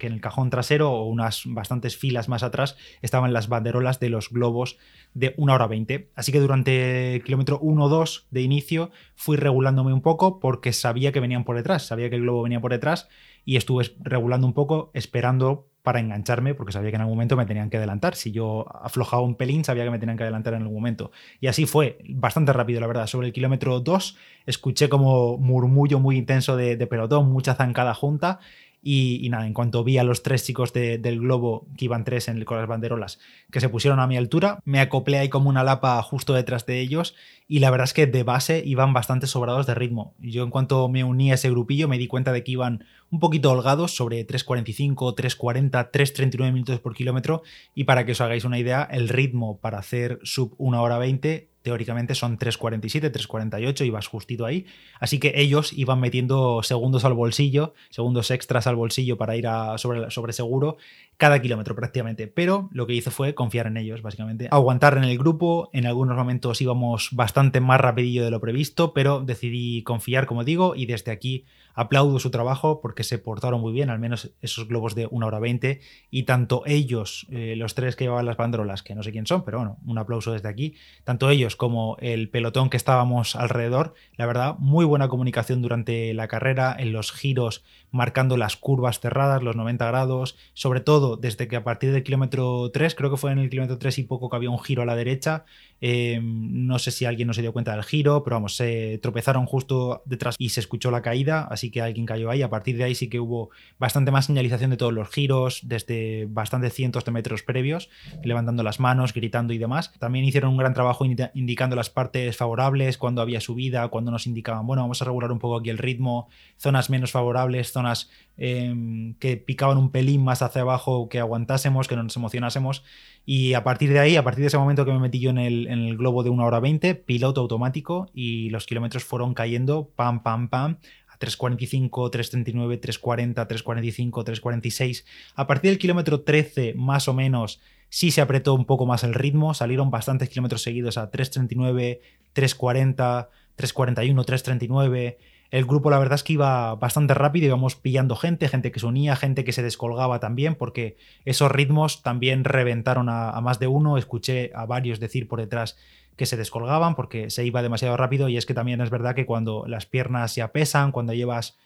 el 0.00 0.20
cajón 0.20 0.50
trasero 0.50 0.92
o 0.92 1.06
unas 1.06 1.42
bastantes 1.46 1.96
filas 1.96 2.28
más 2.28 2.42
atrás 2.42 2.76
estaban 3.00 3.32
las 3.32 3.48
banderolas 3.48 4.00
de 4.00 4.10
los 4.10 4.30
globos 4.30 4.78
de 5.14 5.34
1 5.36 5.52
hora 5.52 5.66
20. 5.66 6.10
Así 6.14 6.32
que 6.32 6.40
durante 6.40 7.16
el 7.16 7.24
kilómetro 7.24 7.58
1 7.60 7.84
o 7.84 7.88
2 7.88 8.28
de 8.30 8.42
inicio 8.42 8.90
fui 9.14 9.36
regulándome 9.36 9.92
un 9.92 10.02
poco 10.02 10.40
porque 10.40 10.72
sabía 10.72 11.12
que 11.12 11.20
venían 11.20 11.44
por 11.44 11.56
detrás, 11.56 11.86
sabía 11.86 12.10
que 12.10 12.16
el 12.16 12.22
globo 12.22 12.42
venía 12.42 12.60
por 12.60 12.72
detrás 12.72 13.08
y 13.44 13.56
estuve 13.56 13.90
regulando 14.00 14.46
un 14.46 14.54
poco 14.54 14.90
esperando 14.94 15.71
para 15.82 16.00
engancharme, 16.00 16.54
porque 16.54 16.72
sabía 16.72 16.90
que 16.90 16.96
en 16.96 17.02
algún 17.02 17.16
momento 17.16 17.36
me 17.36 17.46
tenían 17.46 17.68
que 17.68 17.76
adelantar. 17.76 18.14
Si 18.14 18.30
yo 18.30 18.66
aflojaba 18.82 19.22
un 19.22 19.34
pelín, 19.34 19.64
sabía 19.64 19.84
que 19.84 19.90
me 19.90 19.98
tenían 19.98 20.16
que 20.16 20.22
adelantar 20.22 20.54
en 20.54 20.62
algún 20.62 20.76
momento. 20.76 21.10
Y 21.40 21.48
así 21.48 21.66
fue, 21.66 21.98
bastante 22.08 22.52
rápido, 22.52 22.80
la 22.80 22.86
verdad. 22.86 23.06
Sobre 23.06 23.26
el 23.26 23.32
kilómetro 23.32 23.80
2 23.80 24.16
escuché 24.46 24.88
como 24.88 25.38
murmullo 25.38 25.98
muy 25.98 26.16
intenso 26.16 26.56
de, 26.56 26.86
pelotón, 26.86 27.30
mucha 27.32 27.54
zancada 27.54 27.94
junta, 27.94 28.38
y, 28.84 29.28
nada, 29.30 29.46
en 29.46 29.54
cuanto 29.54 29.84
vi 29.84 29.98
a 29.98 30.02
los 30.02 30.24
tres 30.24 30.44
chicos 30.44 30.72
del 30.72 31.20
globo, 31.20 31.68
que 31.76 31.84
iban 31.84 32.02
tres 32.02 32.26
en, 32.26 32.44
con 32.44 32.58
las 32.58 32.66
banderolas, 32.66 33.20
que 33.52 33.60
se 33.60 33.68
pusieron 33.68 34.00
a 34.00 34.08
mi 34.08 34.16
altura, 34.16 34.58
me 34.64 34.80
acoplé 34.80 35.18
ahí 35.18 35.28
como 35.28 35.48
una 35.48 35.62
lapa 35.62 36.02
justo 36.02 36.32
detrás 36.34 36.66
de 36.66 36.80
ellos 36.80 37.14
y 37.52 37.58
la 37.58 37.70
verdad 37.70 37.84
es 37.84 37.92
que 37.92 38.06
de 38.06 38.22
base 38.22 38.62
iban 38.64 38.94
bastante 38.94 39.26
sobrados 39.26 39.66
de 39.66 39.74
ritmo. 39.74 40.14
Yo 40.20 40.42
en 40.42 40.48
cuanto 40.48 40.88
me 40.88 41.04
uní 41.04 41.32
a 41.32 41.34
ese 41.34 41.50
grupillo 41.50 41.86
me 41.86 41.98
di 41.98 42.06
cuenta 42.06 42.32
de 42.32 42.42
que 42.42 42.52
iban 42.52 42.86
un 43.10 43.20
poquito 43.20 43.50
holgados, 43.50 43.94
sobre 43.94 44.26
3.45, 44.26 45.14
3.40, 45.14 45.90
3.39 45.90 46.50
minutos 46.50 46.80
por 46.80 46.94
kilómetro 46.94 47.42
y 47.74 47.84
para 47.84 48.06
que 48.06 48.12
os 48.12 48.22
hagáis 48.22 48.46
una 48.46 48.58
idea, 48.58 48.88
el 48.90 49.10
ritmo 49.10 49.58
para 49.58 49.76
hacer 49.76 50.18
sub 50.22 50.54
1 50.56 50.82
hora 50.82 50.96
20 50.96 51.52
teóricamente 51.62 52.14
son 52.14 52.38
3.47, 52.38 53.12
3.48, 53.12 53.86
ibas 53.86 54.06
justito 54.06 54.44
ahí. 54.44 54.66
Así 55.00 55.18
que 55.18 55.32
ellos 55.36 55.72
iban 55.72 56.00
metiendo 56.00 56.62
segundos 56.62 57.04
al 57.04 57.14
bolsillo, 57.14 57.74
segundos 57.90 58.30
extras 58.30 58.66
al 58.66 58.76
bolsillo 58.76 59.16
para 59.16 59.36
ir 59.36 59.46
a 59.46 59.78
sobre, 59.78 60.10
sobre 60.10 60.32
seguro 60.32 60.76
cada 61.16 61.40
kilómetro 61.40 61.74
prácticamente. 61.74 62.26
Pero 62.26 62.68
lo 62.72 62.86
que 62.86 62.94
hice 62.94 63.10
fue 63.10 63.34
confiar 63.34 63.68
en 63.68 63.76
ellos, 63.76 64.02
básicamente. 64.02 64.48
Aguantar 64.50 64.96
en 64.98 65.04
el 65.04 65.16
grupo, 65.16 65.70
en 65.72 65.86
algunos 65.86 66.16
momentos 66.16 66.60
íbamos 66.60 67.10
bastante 67.12 67.41
más 67.60 67.80
rapidillo 67.80 68.24
de 68.24 68.30
lo 68.30 68.40
previsto, 68.40 68.92
pero 68.92 69.20
decidí 69.20 69.82
confiar, 69.82 70.26
como 70.26 70.44
digo, 70.44 70.74
y 70.74 70.86
desde 70.86 71.12
aquí 71.12 71.44
aplaudo 71.74 72.18
su 72.18 72.30
trabajo 72.30 72.80
porque 72.80 73.04
se 73.04 73.18
portaron 73.18 73.60
muy 73.60 73.72
bien, 73.72 73.90
al 73.90 73.98
menos 73.98 74.30
esos 74.40 74.68
globos 74.68 74.94
de 74.94 75.08
1 75.10 75.26
hora 75.26 75.38
20, 75.38 75.80
y 76.10 76.22
tanto 76.24 76.62
ellos, 76.66 77.26
eh, 77.30 77.54
los 77.56 77.74
tres 77.74 77.96
que 77.96 78.04
llevaban 78.04 78.26
las 78.26 78.36
banderolas, 78.36 78.82
que 78.82 78.94
no 78.94 79.02
sé 79.02 79.12
quién 79.12 79.26
son, 79.26 79.44
pero 79.44 79.58
bueno, 79.58 79.78
un 79.86 79.98
aplauso 79.98 80.32
desde 80.32 80.48
aquí, 80.48 80.74
tanto 81.04 81.30
ellos 81.30 81.56
como 81.56 81.96
el 82.00 82.28
pelotón 82.28 82.70
que 82.70 82.76
estábamos 82.76 83.36
alrededor, 83.36 83.94
la 84.16 84.26
verdad, 84.26 84.56
muy 84.58 84.84
buena 84.84 85.08
comunicación 85.08 85.62
durante 85.62 86.12
la 86.14 86.28
carrera, 86.28 86.76
en 86.78 86.92
los 86.92 87.12
giros, 87.12 87.64
marcando 87.90 88.36
las 88.36 88.56
curvas 88.56 89.00
cerradas, 89.00 89.42
los 89.42 89.56
90 89.56 89.86
grados, 89.86 90.36
sobre 90.54 90.80
todo 90.80 91.16
desde 91.16 91.48
que 91.48 91.56
a 91.56 91.64
partir 91.64 91.92
del 91.92 92.02
kilómetro 92.02 92.70
3, 92.70 92.94
creo 92.94 93.10
que 93.10 93.16
fue 93.16 93.32
en 93.32 93.38
el 93.38 93.50
kilómetro 93.50 93.78
3 93.78 93.98
y 93.98 94.02
poco 94.04 94.28
que 94.28 94.36
había 94.36 94.50
un 94.50 94.58
giro 94.58 94.82
a 94.82 94.86
la 94.86 94.96
derecha, 94.96 95.44
eh, 95.84 96.20
no 96.22 96.78
sé 96.78 96.92
si 96.92 97.04
alguien 97.04 97.26
no 97.26 97.34
se 97.34 97.42
dio 97.42 97.52
cuenta 97.52 97.74
del 97.74 97.82
giro, 97.82 98.22
pero 98.22 98.36
vamos, 98.36 98.54
se 98.54 99.00
tropezaron 99.02 99.46
justo 99.46 100.02
detrás 100.06 100.36
y 100.38 100.50
se 100.50 100.60
escuchó 100.60 100.92
la 100.92 101.02
caída, 101.02 101.48
así 101.50 101.72
que 101.72 101.82
alguien 101.82 102.06
cayó 102.06 102.30
ahí. 102.30 102.40
A 102.40 102.48
partir 102.48 102.76
de 102.76 102.84
ahí 102.84 102.94
sí 102.94 103.08
que 103.08 103.18
hubo 103.18 103.50
bastante 103.80 104.12
más 104.12 104.26
señalización 104.26 104.70
de 104.70 104.76
todos 104.76 104.92
los 104.92 105.08
giros, 105.08 105.60
desde 105.64 106.26
bastantes 106.30 106.72
cientos 106.72 107.04
de 107.04 107.10
metros 107.10 107.42
previos, 107.42 107.90
levantando 108.22 108.62
las 108.62 108.78
manos, 108.78 109.12
gritando 109.12 109.52
y 109.52 109.58
demás. 109.58 109.92
También 109.98 110.24
hicieron 110.24 110.52
un 110.52 110.56
gran 110.56 110.72
trabajo 110.72 111.04
indicando 111.04 111.74
las 111.74 111.90
partes 111.90 112.36
favorables, 112.36 112.96
cuando 112.96 113.20
había 113.20 113.40
subida, 113.40 113.88
cuando 113.88 114.12
nos 114.12 114.28
indicaban, 114.28 114.64
bueno, 114.64 114.82
vamos 114.82 115.02
a 115.02 115.04
regular 115.04 115.32
un 115.32 115.40
poco 115.40 115.56
aquí 115.56 115.70
el 115.70 115.78
ritmo, 115.78 116.28
zonas 116.58 116.90
menos 116.90 117.10
favorables, 117.10 117.72
zonas 117.72 118.08
Em, 118.38 119.14
que 119.20 119.36
picaban 119.36 119.76
un 119.76 119.90
pelín 119.90 120.24
más 120.24 120.40
hacia 120.40 120.62
abajo 120.62 121.08
que 121.10 121.20
aguantásemos, 121.20 121.86
que 121.86 121.96
no 121.96 122.02
nos 122.02 122.16
emocionásemos. 122.16 122.82
Y 123.24 123.54
a 123.54 123.62
partir 123.62 123.92
de 123.92 124.00
ahí, 124.00 124.16
a 124.16 124.24
partir 124.24 124.42
de 124.42 124.48
ese 124.48 124.58
momento 124.58 124.84
que 124.84 124.92
me 124.92 124.98
metí 124.98 125.20
yo 125.20 125.30
en 125.30 125.38
el, 125.38 125.68
en 125.68 125.80
el 125.80 125.96
globo 125.96 126.22
de 126.22 126.30
1 126.30 126.44
hora 126.44 126.60
20, 126.60 126.94
piloto 126.96 127.40
automático 127.40 128.10
y 128.12 128.50
los 128.50 128.66
kilómetros 128.66 129.04
fueron 129.04 129.32
cayendo, 129.34 129.90
pam, 129.94 130.22
pam, 130.22 130.48
pam, 130.48 130.78
3.45, 131.22 131.90
3.39, 132.10 132.80
3.40, 132.80 133.46
3.45, 133.46 134.10
3.46. 134.10 135.04
A 135.36 135.46
partir 135.46 135.70
del 135.70 135.78
kilómetro 135.78 136.22
13, 136.22 136.74
más 136.74 137.06
o 137.06 137.14
menos, 137.14 137.60
sí 137.88 138.10
se 138.10 138.20
apretó 138.20 138.54
un 138.54 138.64
poco 138.64 138.86
más 138.86 139.04
el 139.04 139.14
ritmo, 139.14 139.54
salieron 139.54 139.90
bastantes 139.90 140.28
kilómetros 140.28 140.62
seguidos 140.62 140.98
a 140.98 141.10
3.39, 141.12 142.00
3.40, 142.34 143.28
3.41, 143.56 144.24
3.39. 144.24 145.16
El 145.52 145.66
grupo 145.66 145.90
la 145.90 145.98
verdad 145.98 146.14
es 146.14 146.24
que 146.24 146.32
iba 146.32 146.74
bastante 146.76 147.12
rápido, 147.12 147.46
íbamos 147.46 147.76
pillando 147.76 148.16
gente, 148.16 148.48
gente 148.48 148.72
que 148.72 148.80
se 148.80 148.86
unía, 148.86 149.16
gente 149.16 149.44
que 149.44 149.52
se 149.52 149.62
descolgaba 149.62 150.18
también, 150.18 150.54
porque 150.54 150.96
esos 151.26 151.52
ritmos 151.52 152.02
también 152.02 152.44
reventaron 152.44 153.10
a, 153.10 153.28
a 153.28 153.40
más 153.42 153.58
de 153.58 153.66
uno. 153.66 153.98
Escuché 153.98 154.50
a 154.54 154.64
varios 154.64 154.98
decir 154.98 155.28
por 155.28 155.40
detrás 155.40 155.76
que 156.16 156.24
se 156.24 156.38
descolgaban 156.38 156.94
porque 156.94 157.28
se 157.28 157.44
iba 157.44 157.62
demasiado 157.62 157.98
rápido 157.98 158.30
y 158.30 158.38
es 158.38 158.46
que 158.46 158.54
también 158.54 158.80
es 158.80 158.88
verdad 158.88 159.14
que 159.14 159.26
cuando 159.26 159.64
las 159.66 159.84
piernas 159.84 160.34
ya 160.34 160.52
pesan, 160.52 160.90
cuando 160.90 161.12
llevas 161.12 161.58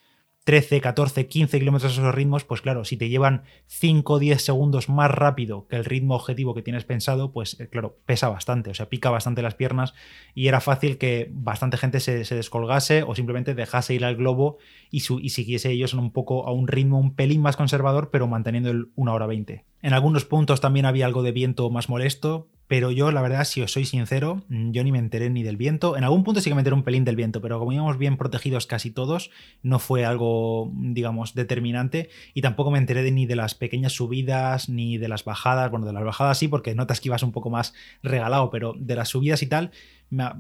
13, 0.47 0.81
14, 0.81 1.27
15 1.27 1.59
kilómetros 1.59 1.99
a 1.99 2.01
esos 2.01 2.15
ritmos, 2.15 2.45
pues 2.45 2.61
claro, 2.61 2.85
si 2.85 2.97
te 2.97 3.09
llevan 3.09 3.43
5 3.67 4.13
o 4.13 4.19
10 4.21 4.41
segundos 4.41 4.89
más 4.89 5.11
rápido 5.11 5.67
que 5.67 5.75
el 5.75 5.85
ritmo 5.85 6.15
objetivo 6.15 6.55
que 6.55 6.63
tienes 6.63 6.85
pensado, 6.85 7.33
pues 7.33 7.59
eh, 7.59 7.69
claro, 7.69 7.99
pesa 8.07 8.29
bastante, 8.29 8.71
o 8.71 8.75
sea, 8.75 8.89
pica 8.89 9.11
bastante 9.11 9.43
las 9.43 9.57
piernas 9.57 9.93
y 10.37 10.47
era 10.47 10.61
fácil 10.61 10.99
que 10.99 11.29
bastante 11.33 11.79
gente 11.79 11.99
se, 11.99 12.23
descolgase 12.23 13.03
o 13.03 13.17
simplemente 13.17 13.57
dejase 13.57 13.95
ir 13.95 14.05
al 14.05 14.15
globo 14.15 14.59
y, 14.89 14.99
y 15.21 15.31
siguiese 15.31 15.73
ellos 15.73 15.95
un 15.95 16.13
poco 16.13 16.47
a 16.47 16.53
un 16.53 16.69
ritmo 16.69 17.01
un 17.01 17.17
pelín 17.17 17.43
más 17.43 17.57
conservador, 17.57 18.11
pero 18.13 18.29
manteniendo 18.29 18.71
el 18.71 18.93
1 18.95 19.13
hora 19.13 19.27
20. 19.27 19.65
En 19.87 19.95
algunos 19.95 20.25
puntos 20.25 20.61
también 20.61 20.85
había 20.85 21.07
algo 21.07 21.23
de 21.23 21.31
viento 21.31 21.71
más 21.71 21.89
molesto, 21.89 22.49
pero 22.67 22.91
yo, 22.91 23.13
la 23.13 23.23
verdad, 23.23 23.45
si 23.45 23.63
os 23.63 23.71
soy 23.71 23.85
sincero, 23.85 24.43
mm, 24.49 24.73
yo 24.73 24.83
ni 24.83 24.91
me 24.91 24.99
enteré 24.99 25.31
ni 25.31 25.45
del 25.45 25.57
viento. 25.57 25.97
En 25.97 26.03
algún 26.03 26.25
punto 26.25 26.41
sí 26.41 26.51
que 26.51 26.57
me 26.57 26.63
enteré 26.63 26.75
un 26.75 26.83
pelín 26.83 27.05
del 27.05 27.15
viento, 27.15 27.41
pero 27.41 27.61
como 27.61 27.73
íbamos 27.73 27.97
bien 27.97 28.17
protegidos 28.17 28.67
casi 28.67 28.91
todos, 28.91 29.31
no 29.63 29.79
fue 29.79 30.05
algo, 30.05 30.73
digamos, 30.75 31.37
determinante. 31.37 32.09
Y 32.35 32.43
tampoco 32.43 32.73
me 32.73 32.79
enteré 32.79 33.09
ni 33.13 33.27
de 33.27 33.37
las 33.37 33.55
pequeñas 33.55 33.93
subidas, 33.93 34.69
ni 34.69 34.99
de 34.99 35.07
las 35.07 35.25
bajadas. 35.25 35.71
Bueno, 35.71 35.87
de 35.87 35.93
las 35.93 36.03
bajadas 36.03 36.37
sí, 36.37 36.49
porque 36.49 36.75
notas 36.75 37.01
que 37.01 37.09
ibas 37.09 37.23
un 37.23 37.31
poco 37.31 37.51
más 37.51 37.73
regalado, 38.03 38.51
pero 38.51 38.75
de 38.77 38.97
las 38.97 39.11
subidas 39.11 39.41
y 39.45 39.47
tal, 39.47 39.71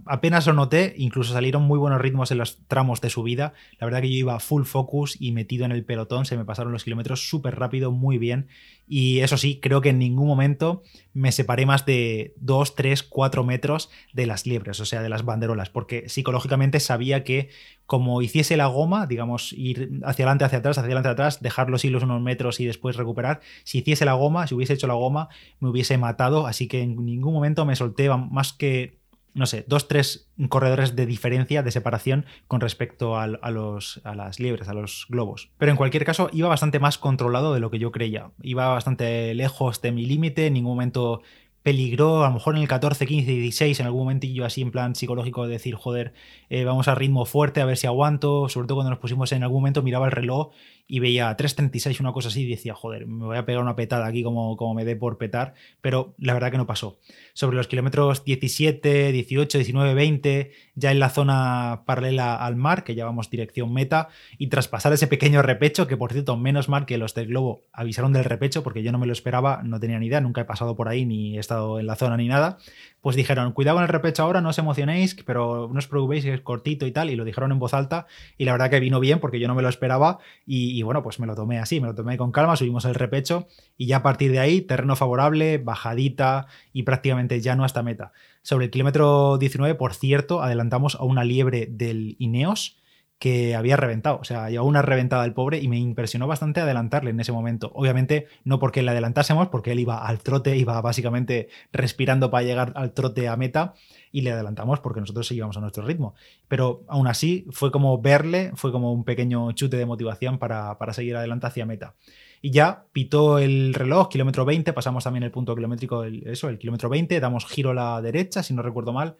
apenas 0.04 0.46
lo 0.46 0.52
noté, 0.52 0.94
incluso 0.96 1.32
salieron 1.32 1.62
muy 1.62 1.78
buenos 1.78 2.00
ritmos 2.00 2.30
en 2.30 2.38
los 2.38 2.58
tramos 2.68 3.00
de 3.00 3.10
subida. 3.10 3.52
La 3.78 3.86
verdad 3.86 4.00
que 4.00 4.10
yo 4.10 4.16
iba 4.16 4.38
full 4.38 4.64
focus 4.64 5.16
y 5.20 5.32
metido 5.32 5.64
en 5.64 5.72
el 5.72 5.84
pelotón, 5.84 6.24
se 6.24 6.36
me 6.36 6.44
pasaron 6.44 6.72
los 6.72 6.84
kilómetros 6.84 7.28
súper 7.28 7.58
rápido, 7.58 7.90
muy 7.90 8.18
bien. 8.18 8.48
Y 8.88 9.20
eso 9.20 9.36
sí, 9.36 9.58
creo 9.60 9.80
que 9.80 9.88
en 9.88 9.98
ningún 9.98 10.28
momento 10.28 10.82
me 11.12 11.32
separé 11.32 11.66
más 11.66 11.84
de 11.84 12.34
2, 12.36 12.76
3, 12.76 13.02
4 13.02 13.42
metros 13.42 13.90
de 14.12 14.26
las 14.26 14.46
liebres, 14.46 14.78
o 14.78 14.84
sea, 14.84 15.02
de 15.02 15.08
las 15.08 15.24
banderolas, 15.24 15.70
porque 15.70 16.08
psicológicamente 16.08 16.78
sabía 16.78 17.24
que 17.24 17.48
como 17.86 18.22
hiciese 18.22 18.56
la 18.56 18.66
goma, 18.66 19.06
digamos, 19.06 19.52
ir 19.52 20.00
hacia 20.04 20.24
adelante, 20.24 20.44
hacia 20.44 20.58
atrás, 20.58 20.78
hacia 20.78 20.86
adelante, 20.86 21.08
hacia 21.08 21.24
atrás, 21.24 21.42
dejar 21.42 21.70
los 21.70 21.84
hilos 21.84 22.04
unos 22.04 22.22
metros 22.22 22.60
y 22.60 22.66
después 22.66 22.96
recuperar, 22.96 23.40
si 23.64 23.78
hiciese 23.78 24.04
la 24.04 24.12
goma, 24.12 24.46
si 24.46 24.54
hubiese 24.54 24.74
hecho 24.74 24.86
la 24.86 24.94
goma, 24.94 25.28
me 25.58 25.68
hubiese 25.68 25.98
matado, 25.98 26.46
así 26.46 26.68
que 26.68 26.82
en 26.82 27.04
ningún 27.04 27.32
momento 27.32 27.64
me 27.64 27.74
solté 27.74 28.08
más 28.08 28.52
que 28.52 28.98
no 29.36 29.44
sé, 29.44 29.66
dos, 29.68 29.86
tres 29.86 30.30
corredores 30.48 30.96
de 30.96 31.04
diferencia, 31.04 31.62
de 31.62 31.70
separación 31.70 32.24
con 32.48 32.62
respecto 32.62 33.18
a, 33.18 33.26
los, 33.26 34.00
a 34.02 34.14
las 34.14 34.40
liebres, 34.40 34.66
a 34.68 34.72
los 34.72 35.06
globos. 35.10 35.50
Pero 35.58 35.70
en 35.70 35.76
cualquier 35.76 36.06
caso, 36.06 36.30
iba 36.32 36.48
bastante 36.48 36.80
más 36.80 36.96
controlado 36.96 37.52
de 37.52 37.60
lo 37.60 37.70
que 37.70 37.78
yo 37.78 37.92
creía. 37.92 38.30
Iba 38.42 38.68
bastante 38.68 39.34
lejos 39.34 39.82
de 39.82 39.92
mi 39.92 40.06
límite, 40.06 40.46
en 40.46 40.54
ningún 40.54 40.72
momento 40.72 41.20
peligró, 41.62 42.24
a 42.24 42.28
lo 42.28 42.34
mejor 42.34 42.54
en 42.54 42.62
el 42.62 42.68
14, 42.68 43.06
15, 43.06 43.30
16, 43.30 43.80
en 43.80 43.86
algún 43.86 44.02
momentillo 44.02 44.46
así 44.46 44.62
en 44.62 44.70
plan 44.70 44.94
psicológico 44.94 45.46
de 45.46 45.52
decir, 45.52 45.74
joder, 45.74 46.14
eh, 46.48 46.64
vamos 46.64 46.88
a 46.88 46.94
ritmo 46.94 47.26
fuerte, 47.26 47.60
a 47.60 47.66
ver 47.66 47.76
si 47.76 47.86
aguanto, 47.86 48.48
sobre 48.48 48.68
todo 48.68 48.76
cuando 48.76 48.90
nos 48.90 49.00
pusimos 49.00 49.32
en 49.32 49.42
algún 49.42 49.62
momento, 49.62 49.82
miraba 49.82 50.06
el 50.06 50.12
reloj 50.12 50.52
y 50.88 51.00
veía 51.00 51.36
3.36, 51.36 52.00
una 52.00 52.12
cosa 52.12 52.28
así, 52.28 52.42
y 52.42 52.50
decía, 52.50 52.74
joder, 52.74 53.06
me 53.06 53.24
voy 53.24 53.36
a 53.36 53.44
pegar 53.44 53.62
una 53.62 53.74
petada 53.74 54.06
aquí 54.06 54.22
como, 54.22 54.56
como 54.56 54.74
me 54.74 54.84
dé 54.84 54.94
por 54.94 55.18
petar, 55.18 55.54
pero 55.80 56.14
la 56.18 56.34
verdad 56.34 56.50
que 56.50 56.58
no 56.58 56.66
pasó. 56.66 56.98
Sobre 57.32 57.56
los 57.56 57.66
kilómetros 57.66 58.24
17, 58.24 59.12
18, 59.12 59.58
19, 59.58 59.94
20, 59.94 60.52
ya 60.74 60.92
en 60.92 60.98
la 60.98 61.10
zona 61.10 61.82
paralela 61.86 62.36
al 62.36 62.56
mar, 62.56 62.84
que 62.84 62.94
ya 62.94 63.04
vamos 63.04 63.30
dirección 63.30 63.72
meta, 63.72 64.08
y 64.38 64.46
tras 64.46 64.68
pasar 64.68 64.92
ese 64.92 65.06
pequeño 65.06 65.42
repecho, 65.42 65.86
que 65.86 65.96
por 65.96 66.12
cierto, 66.12 66.36
menos 66.36 66.68
mal 66.68 66.86
que 66.86 66.98
los 66.98 67.14
del 67.14 67.28
globo 67.28 67.64
avisaron 67.72 68.12
del 68.12 68.24
repecho, 68.24 68.62
porque 68.62 68.82
yo 68.82 68.92
no 68.92 68.98
me 68.98 69.06
lo 69.06 69.12
esperaba, 69.12 69.62
no 69.64 69.80
tenía 69.80 69.98
ni 69.98 70.06
idea, 70.06 70.20
nunca 70.20 70.42
he 70.42 70.44
pasado 70.44 70.76
por 70.76 70.88
ahí, 70.88 71.04
ni 71.04 71.36
he 71.36 71.40
estado 71.40 71.80
en 71.80 71.86
la 71.86 71.96
zona 71.96 72.16
ni 72.16 72.28
nada, 72.28 72.58
pues 73.06 73.14
dijeron, 73.14 73.52
cuidado 73.52 73.76
con 73.76 73.84
el 73.84 73.88
repecho 73.88 74.24
ahora, 74.24 74.40
no 74.40 74.48
os 74.48 74.58
emocionéis, 74.58 75.14
pero 75.24 75.70
no 75.72 75.78
os 75.78 75.86
preocupéis, 75.86 76.24
es 76.24 76.40
cortito 76.40 76.88
y 76.88 76.90
tal, 76.90 77.08
y 77.08 77.14
lo 77.14 77.24
dijeron 77.24 77.52
en 77.52 77.60
voz 77.60 77.72
alta, 77.72 78.08
y 78.36 78.46
la 78.46 78.50
verdad 78.50 78.68
que 78.68 78.80
vino 78.80 78.98
bien 78.98 79.20
porque 79.20 79.38
yo 79.38 79.46
no 79.46 79.54
me 79.54 79.62
lo 79.62 79.68
esperaba, 79.68 80.18
y, 80.44 80.82
bueno, 80.82 81.04
pues 81.04 81.20
me 81.20 81.26
lo 81.28 81.36
tomé 81.36 81.60
así, 81.60 81.80
me 81.80 81.86
lo 81.86 81.94
tomé 81.94 82.16
con 82.16 82.32
calma, 82.32 82.56
subimos 82.56 82.84
el 82.84 82.96
repecho, 82.96 83.46
y 83.76 83.86
ya 83.86 83.98
a 83.98 84.02
partir 84.02 84.32
de 84.32 84.40
ahí, 84.40 84.60
terreno 84.60 84.96
favorable, 84.96 85.58
bajadita 85.58 86.48
y 86.72 86.82
prácticamente 86.82 87.40
ya 87.40 87.54
no 87.54 87.62
hasta 87.62 87.84
meta. 87.84 88.10
Sobre 88.42 88.64
el 88.64 88.72
kilómetro 88.72 89.38
19, 89.38 89.76
por 89.76 89.94
cierto, 89.94 90.42
adelantamos 90.42 90.96
a 90.96 91.04
una 91.04 91.22
liebre 91.22 91.68
del 91.70 92.16
Ineos, 92.18 92.76
que 93.18 93.54
había 93.54 93.76
reventado. 93.76 94.18
O 94.20 94.24
sea, 94.24 94.50
llevaba 94.50 94.68
una 94.68 94.82
reventada 94.82 95.24
el 95.24 95.32
pobre 95.32 95.60
y 95.60 95.68
me 95.68 95.78
impresionó 95.78 96.26
bastante 96.26 96.60
adelantarle 96.60 97.10
en 97.10 97.20
ese 97.20 97.32
momento. 97.32 97.72
Obviamente, 97.74 98.26
no 98.44 98.58
porque 98.58 98.82
le 98.82 98.90
adelantásemos, 98.90 99.48
porque 99.48 99.72
él 99.72 99.80
iba 99.80 100.06
al 100.06 100.18
trote, 100.18 100.56
iba 100.56 100.80
básicamente 100.80 101.48
respirando 101.72 102.30
para 102.30 102.44
llegar 102.44 102.72
al 102.76 102.92
trote 102.92 103.28
a 103.28 103.36
meta 103.36 103.74
y 104.12 104.22
le 104.22 104.32
adelantamos 104.32 104.80
porque 104.80 105.00
nosotros 105.00 105.26
seguíamos 105.26 105.56
a 105.56 105.60
nuestro 105.60 105.84
ritmo. 105.84 106.14
Pero 106.48 106.84
aún 106.88 107.06
así, 107.06 107.46
fue 107.50 107.70
como 107.70 108.00
verle, 108.00 108.52
fue 108.54 108.72
como 108.72 108.92
un 108.92 109.04
pequeño 109.04 109.52
chute 109.52 109.76
de 109.76 109.86
motivación 109.86 110.38
para, 110.38 110.76
para 110.78 110.92
seguir 110.92 111.16
adelante 111.16 111.46
hacia 111.46 111.66
meta. 111.66 111.94
Y 112.42 112.50
ya 112.50 112.84
pitó 112.92 113.38
el 113.38 113.72
reloj, 113.72 114.08
kilómetro 114.08 114.44
20, 114.44 114.72
pasamos 114.72 115.04
también 115.04 115.22
el 115.22 115.30
punto 115.30 115.54
kilométrico, 115.54 116.04
eso, 116.04 116.48
el 116.48 116.58
kilómetro 116.58 116.88
20, 116.88 117.18
damos 117.18 117.46
giro 117.46 117.70
a 117.70 117.74
la 117.74 118.02
derecha, 118.02 118.42
si 118.42 118.52
no 118.52 118.62
recuerdo 118.62 118.92
mal, 118.92 119.16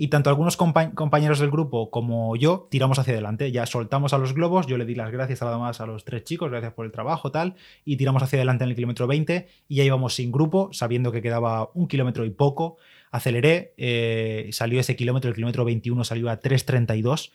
y 0.00 0.08
tanto 0.08 0.30
algunos 0.30 0.56
compañeros 0.56 1.40
del 1.40 1.50
grupo 1.50 1.90
como 1.90 2.34
yo 2.34 2.68
tiramos 2.70 2.98
hacia 2.98 3.12
adelante. 3.12 3.52
Ya 3.52 3.66
soltamos 3.66 4.14
a 4.14 4.18
los 4.18 4.32
globos, 4.32 4.66
yo 4.66 4.78
le 4.78 4.86
di 4.86 4.94
las 4.94 5.10
gracias 5.10 5.42
más 5.42 5.82
a 5.82 5.84
los 5.84 6.06
tres 6.06 6.24
chicos, 6.24 6.50
gracias 6.50 6.72
por 6.72 6.86
el 6.86 6.90
trabajo, 6.90 7.30
tal, 7.30 7.54
y 7.84 7.98
tiramos 7.98 8.22
hacia 8.22 8.38
adelante 8.38 8.64
en 8.64 8.70
el 8.70 8.76
kilómetro 8.76 9.06
20 9.06 9.46
y 9.68 9.74
ya 9.74 9.84
íbamos 9.84 10.14
sin 10.14 10.32
grupo, 10.32 10.70
sabiendo 10.72 11.12
que 11.12 11.20
quedaba 11.20 11.68
un 11.74 11.86
kilómetro 11.86 12.24
y 12.24 12.30
poco. 12.30 12.78
Aceleré, 13.10 13.74
eh, 13.76 14.48
salió 14.52 14.80
ese 14.80 14.96
kilómetro, 14.96 15.28
el 15.28 15.34
kilómetro 15.34 15.66
21 15.66 16.02
salió 16.02 16.30
a 16.30 16.40
3.32 16.40 17.30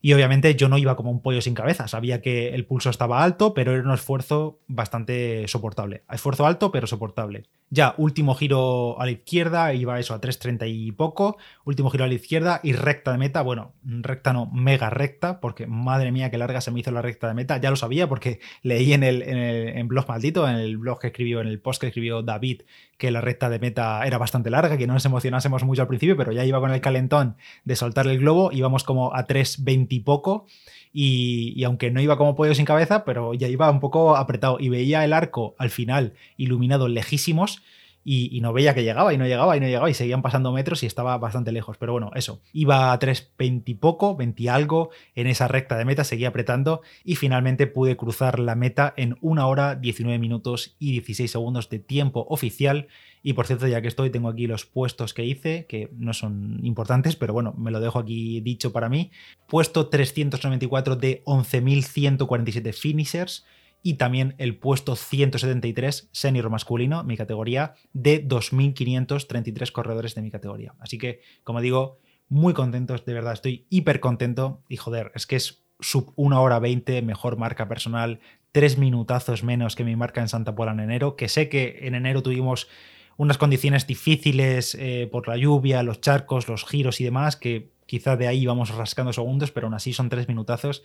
y 0.00 0.12
obviamente 0.12 0.54
yo 0.54 0.68
no 0.68 0.78
iba 0.78 0.96
como 0.96 1.12
un 1.12 1.22
pollo 1.22 1.40
sin 1.40 1.54
cabeza, 1.54 1.88
sabía 1.88 2.20
que 2.20 2.54
el 2.54 2.64
pulso 2.64 2.90
estaba 2.90 3.22
alto, 3.22 3.54
pero 3.54 3.72
era 3.72 3.82
un 3.82 3.94
esfuerzo 3.94 4.58
bastante 4.66 5.46
soportable. 5.48 6.02
Esfuerzo 6.10 6.46
alto, 6.46 6.72
pero 6.72 6.88
soportable. 6.88 7.44
Ya, 7.70 7.94
último 7.98 8.34
giro 8.34 8.98
a 8.98 9.04
la 9.04 9.10
izquierda, 9.10 9.74
iba 9.74 10.00
eso 10.00 10.14
a 10.14 10.20
3.30 10.22 10.70
y 10.72 10.92
poco, 10.92 11.36
último 11.64 11.90
giro 11.90 12.04
a 12.04 12.08
la 12.08 12.14
izquierda 12.14 12.60
y 12.62 12.72
recta 12.72 13.12
de 13.12 13.18
meta, 13.18 13.42
bueno, 13.42 13.74
recta 13.84 14.32
no, 14.32 14.46
mega 14.46 14.88
recta, 14.88 15.38
porque 15.38 15.66
madre 15.66 16.10
mía 16.10 16.30
qué 16.30 16.38
larga 16.38 16.62
se 16.62 16.70
me 16.70 16.80
hizo 16.80 16.90
la 16.92 17.02
recta 17.02 17.28
de 17.28 17.34
meta, 17.34 17.58
ya 17.58 17.68
lo 17.68 17.76
sabía 17.76 18.08
porque 18.08 18.40
leí 18.62 18.94
en 18.94 19.02
el, 19.02 19.22
en 19.22 19.86
blog 19.86 20.08
maldito, 20.08 20.48
en 20.48 20.56
el 20.56 20.78
blog 20.78 20.98
que 20.98 21.08
escribió, 21.08 21.42
en 21.42 21.48
el 21.48 21.60
post 21.60 21.82
que 21.82 21.88
escribió 21.88 22.22
David, 22.22 22.62
que 22.96 23.10
la 23.10 23.20
recta 23.20 23.50
de 23.50 23.58
meta 23.58 24.06
era 24.06 24.16
bastante 24.16 24.48
larga, 24.48 24.78
que 24.78 24.86
no 24.86 24.94
nos 24.94 25.04
emocionásemos 25.04 25.62
mucho 25.64 25.82
al 25.82 25.88
principio, 25.88 26.16
pero 26.16 26.32
ya 26.32 26.46
iba 26.46 26.60
con 26.60 26.72
el 26.72 26.80
calentón 26.80 27.36
de 27.64 27.76
soltar 27.76 28.06
el 28.06 28.18
globo, 28.18 28.50
íbamos 28.50 28.82
como 28.82 29.14
a 29.14 29.26
3.20 29.26 29.86
y 29.90 30.00
poco. 30.00 30.46
Y, 30.92 31.62
aunque 31.64 31.90
no 31.90 32.00
iba 32.00 32.16
como 32.16 32.34
pollo 32.34 32.54
sin 32.54 32.64
cabeza, 32.64 33.04
pero 33.04 33.34
ya 33.34 33.48
iba 33.48 33.70
un 33.70 33.80
poco 33.80 34.16
apretado 34.16 34.58
y 34.60 34.68
veía 34.68 35.04
el 35.04 35.12
arco 35.12 35.54
al 35.58 35.70
final 35.70 36.14
iluminado 36.36 36.88
lejísimos 36.88 37.62
y, 38.10 38.40
no 38.40 38.54
veía 38.54 38.74
que 38.74 38.82
llegaba 38.82 39.12
y 39.12 39.18
no 39.18 39.26
llegaba 39.26 39.54
y 39.56 39.60
no 39.60 39.66
llegaba 39.66 39.90
y 39.90 39.94
seguían 39.94 40.22
pasando 40.22 40.50
metros 40.50 40.82
y 40.82 40.86
estaba 40.86 41.18
bastante 41.18 41.52
lejos. 41.52 41.76
Pero 41.76 41.92
bueno, 41.92 42.10
eso, 42.14 42.40
iba 42.54 42.92
a 42.92 42.98
3.20 42.98 43.64
y 43.66 43.74
poco, 43.74 44.16
20 44.16 44.48
algo 44.48 44.88
en 45.14 45.26
esa 45.26 45.46
recta 45.46 45.76
de 45.76 45.84
meta, 45.84 46.04
seguía 46.04 46.28
apretando 46.28 46.80
y 47.04 47.16
finalmente 47.16 47.66
pude 47.66 47.98
cruzar 47.98 48.38
la 48.38 48.54
meta 48.54 48.94
en 48.96 49.18
1 49.20 49.46
hora, 49.46 49.74
19 49.74 50.18
minutos 50.18 50.74
y 50.78 50.92
16 50.92 51.30
segundos 51.30 51.68
de 51.68 51.80
tiempo 51.80 52.26
oficial 52.30 52.88
y 53.22 53.34
por 53.34 53.46
cierto, 53.46 53.66
ya 53.66 53.82
que 53.82 53.88
estoy, 53.88 54.08
tengo 54.08 54.28
aquí 54.28 54.46
los 54.46 54.64
puestos 54.64 55.12
que 55.12 55.24
hice, 55.24 55.66
que 55.66 55.90
no 55.98 56.14
son 56.14 56.60
importantes, 56.62 57.16
pero 57.16 57.34
bueno, 57.34 57.52
me 57.58 57.70
lo 57.70 57.80
dejo 57.80 57.98
aquí 57.98 58.40
dicho 58.40 58.72
para 58.72 58.88
mí. 58.88 59.10
Puesto 59.48 59.88
394 59.88 60.96
de 60.96 61.22
11.147 61.24 62.72
finishers 62.72 63.44
y 63.82 63.94
también 63.94 64.34
el 64.38 64.58
puesto 64.58 64.96
173 64.96 66.08
senior 66.12 66.50
masculino, 66.50 67.04
mi 67.04 67.16
categoría, 67.16 67.74
de 67.92 68.26
2.533 68.26 69.72
corredores 69.72 70.14
de 70.14 70.22
mi 70.22 70.30
categoría. 70.30 70.74
Así 70.80 70.98
que, 70.98 71.20
como 71.44 71.60
digo, 71.60 71.98
muy 72.28 72.54
contentos, 72.54 73.04
de 73.04 73.14
verdad, 73.14 73.32
estoy 73.32 73.66
hiper 73.70 74.00
contento 74.00 74.62
y 74.68 74.76
joder, 74.76 75.12
es 75.14 75.26
que 75.26 75.36
es 75.36 75.64
sub 75.80 76.12
1 76.16 76.42
hora 76.42 76.58
20, 76.58 77.02
mejor 77.02 77.36
marca 77.38 77.68
personal, 77.68 78.20
tres 78.52 78.78
minutazos 78.78 79.44
menos 79.44 79.76
que 79.76 79.84
mi 79.84 79.96
marca 79.96 80.20
en 80.20 80.28
Santa 80.28 80.54
Pola 80.54 80.72
en 80.72 80.80
enero, 80.80 81.16
que 81.16 81.28
sé 81.28 81.48
que 81.48 81.78
en 81.82 81.94
enero 81.94 82.22
tuvimos 82.22 82.68
unas 83.16 83.38
condiciones 83.38 83.86
difíciles 83.86 84.76
eh, 84.78 85.08
por 85.10 85.28
la 85.28 85.36
lluvia, 85.36 85.82
los 85.82 86.00
charcos, 86.00 86.48
los 86.48 86.64
giros 86.64 87.00
y 87.00 87.04
demás, 87.04 87.36
que 87.36 87.70
quizá 87.88 88.16
de 88.16 88.28
ahí 88.28 88.44
vamos 88.44 88.68
rascando 88.74 89.12
segundos, 89.14 89.50
pero 89.50 89.66
aún 89.66 89.74
así 89.74 89.94
son 89.94 90.10
tres 90.10 90.28
minutazos. 90.28 90.84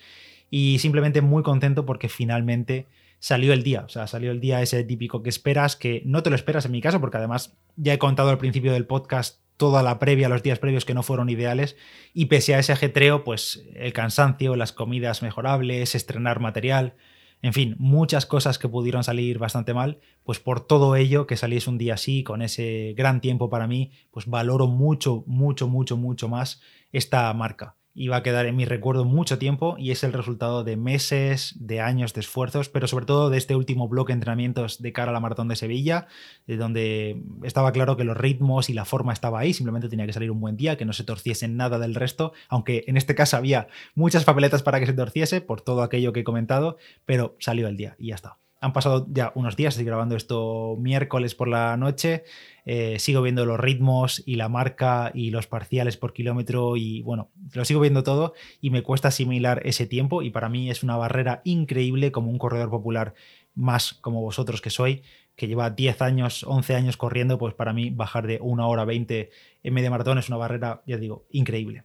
Y 0.50 0.80
simplemente 0.80 1.22
muy 1.22 1.44
contento 1.44 1.86
porque 1.86 2.08
finalmente 2.08 2.88
salió 3.20 3.52
el 3.52 3.62
día. 3.62 3.82
O 3.86 3.90
sea, 3.90 4.08
salió 4.08 4.32
el 4.32 4.40
día 4.40 4.62
ese 4.62 4.84
típico 4.86 5.22
que 5.22 5.30
esperas, 5.30 5.76
que 5.76 6.02
no 6.06 6.24
te 6.24 6.30
lo 6.30 6.36
esperas 6.36 6.66
en 6.66 6.72
mi 6.72 6.82
caso, 6.82 7.02
porque 7.02 7.18
además 7.18 7.58
ya 7.76 7.94
he 7.94 8.00
contado 8.00 8.30
al 8.30 8.38
principio 8.38 8.72
del 8.72 8.86
podcast 8.86 9.42
toda 9.58 9.84
la 9.84 10.00
previa, 10.00 10.30
los 10.30 10.44
días 10.44 10.60
previos 10.60 10.86
que 10.86 10.94
no 10.94 11.04
fueron 11.04 11.30
ideales, 11.30 11.76
y 12.14 12.26
pese 12.26 12.56
a 12.56 12.60
ese 12.60 12.72
ajetreo, 12.72 13.24
pues 13.24 13.66
el 13.76 13.94
cansancio, 13.94 14.56
las 14.56 14.72
comidas 14.72 15.22
mejorables, 15.22 15.96
estrenar 15.96 16.40
material, 16.40 16.94
en 17.44 17.54
fin, 17.54 17.76
muchas 17.78 18.26
cosas 18.26 18.58
que 18.58 18.70
pudieron 18.70 19.04
salir 19.04 19.38
bastante 19.38 19.74
mal, 19.74 20.00
pues 20.24 20.40
por 20.40 20.66
todo 20.66 20.96
ello, 20.96 21.28
que 21.28 21.36
saliese 21.36 21.70
un 21.70 21.78
día 21.78 21.96
así, 21.96 22.24
con 22.24 22.42
ese 22.42 22.94
gran 22.98 23.20
tiempo 23.20 23.50
para 23.50 23.68
mí, 23.68 23.92
pues 24.12 24.28
valoro 24.28 24.68
mucho, 24.68 25.26
mucho, 25.28 25.68
mucho, 25.68 25.98
mucho 25.98 26.30
más 26.30 26.62
esta 26.92 27.32
marca 27.34 27.76
y 27.96 28.08
va 28.08 28.18
a 28.18 28.24
quedar 28.24 28.46
en 28.46 28.56
mi 28.56 28.66
recuerdo 28.66 29.06
mucho 29.06 29.38
tiempo 29.38 29.76
y 29.78 29.92
es 29.92 30.04
el 30.04 30.14
resultado 30.14 30.64
de 30.64 30.78
meses, 30.78 31.56
de 31.60 31.80
años 31.80 32.14
de 32.14 32.22
esfuerzos, 32.22 32.70
pero 32.70 32.88
sobre 32.88 33.06
todo 33.06 33.30
de 33.30 33.38
este 33.38 33.56
último 33.56 33.88
bloque 33.88 34.12
de 34.12 34.16
entrenamientos 34.16 34.82
de 34.82 34.94
cara 34.94 35.12
a 35.12 35.14
la 35.14 35.20
maratón 35.20 35.48
de 35.48 35.56
Sevilla, 35.56 36.08
de 36.48 36.58
donde 36.58 37.22
estaba 37.44 37.72
claro 37.72 37.96
que 37.96 38.04
los 38.04 38.18
ritmos 38.18 38.70
y 38.70 38.74
la 38.74 38.86
forma 38.86 39.14
estaba 39.14 39.40
ahí, 39.40 39.54
simplemente 39.54 39.90
tenía 39.90 40.06
que 40.06 40.14
salir 40.14 40.32
un 40.32 40.42
buen 40.42 40.58
día, 40.58 40.78
que 40.78 40.86
no 40.86 40.94
se 40.94 41.04
torciese 41.04 41.48
nada 41.48 41.80
del 41.80 41.96
resto, 41.96 42.34
aunque 42.50 42.84
en 42.88 42.98
este 42.98 43.16
caso 43.16 43.38
había 43.38 43.68
muchas 43.96 44.24
papeletas 44.24 44.64
para 44.64 44.80
que 44.80 44.86
se 44.86 44.94
torciese 44.94 45.42
por 45.42 45.62
todo 45.62 45.84
aquello 45.84 46.14
que 46.14 46.22
he 46.22 46.24
comentado, 46.24 46.78
pero 47.06 47.36
salió 47.40 47.68
el 47.68 47.78
día 47.78 47.96
y 48.00 48.08
ya 48.08 48.16
está. 48.16 48.43
Han 48.64 48.72
pasado 48.72 49.06
ya 49.10 49.34
unos 49.36 49.58
días, 49.58 49.74
estoy 49.74 49.86
grabando 49.86 50.16
esto 50.16 50.78
miércoles 50.80 51.36
por 51.36 51.50
la 51.50 51.76
noche. 51.76 52.24
Eh, 52.64 52.98
sigo 52.98 53.22
viendo 53.22 53.46
los 53.46 53.60
ritmos 53.60 54.24
y 54.26 54.38
la 54.38 54.48
marca 54.48 55.12
y 55.14 55.32
los 55.32 55.48
parciales 55.48 55.98
por 55.98 56.14
kilómetro 56.14 56.78
y 56.78 57.02
bueno, 57.02 57.30
lo 57.52 57.66
sigo 57.66 57.82
viendo 57.82 58.04
todo 58.04 58.36
y 58.62 58.70
me 58.70 58.82
cuesta 58.82 59.10
asimilar 59.10 59.62
ese 59.66 59.86
tiempo 59.86 60.22
y 60.22 60.30
para 60.30 60.48
mí 60.48 60.70
es 60.70 60.82
una 60.82 60.96
barrera 60.96 61.42
increíble 61.44 62.14
como 62.14 62.32
un 62.32 62.38
corredor 62.38 62.70
popular 62.70 63.16
más 63.54 63.96
como 63.96 64.22
vosotros 64.22 64.62
que 64.62 64.70
soy, 64.70 65.04
que 65.36 65.50
lleva 65.50 65.70
10 65.70 66.02
años, 66.02 66.46
11 66.46 66.76
años 66.76 66.96
corriendo, 66.96 67.38
pues 67.38 67.54
para 67.54 67.74
mí 67.74 67.90
bajar 67.90 68.28
de 68.28 68.40
una 68.42 68.66
hora 68.68 68.86
20 68.86 69.30
en 69.64 69.74
media 69.74 69.90
maratón 69.90 70.20
es 70.20 70.30
una 70.30 70.38
barrera, 70.38 70.84
ya 70.88 70.96
digo, 70.96 71.26
increíble. 71.32 71.84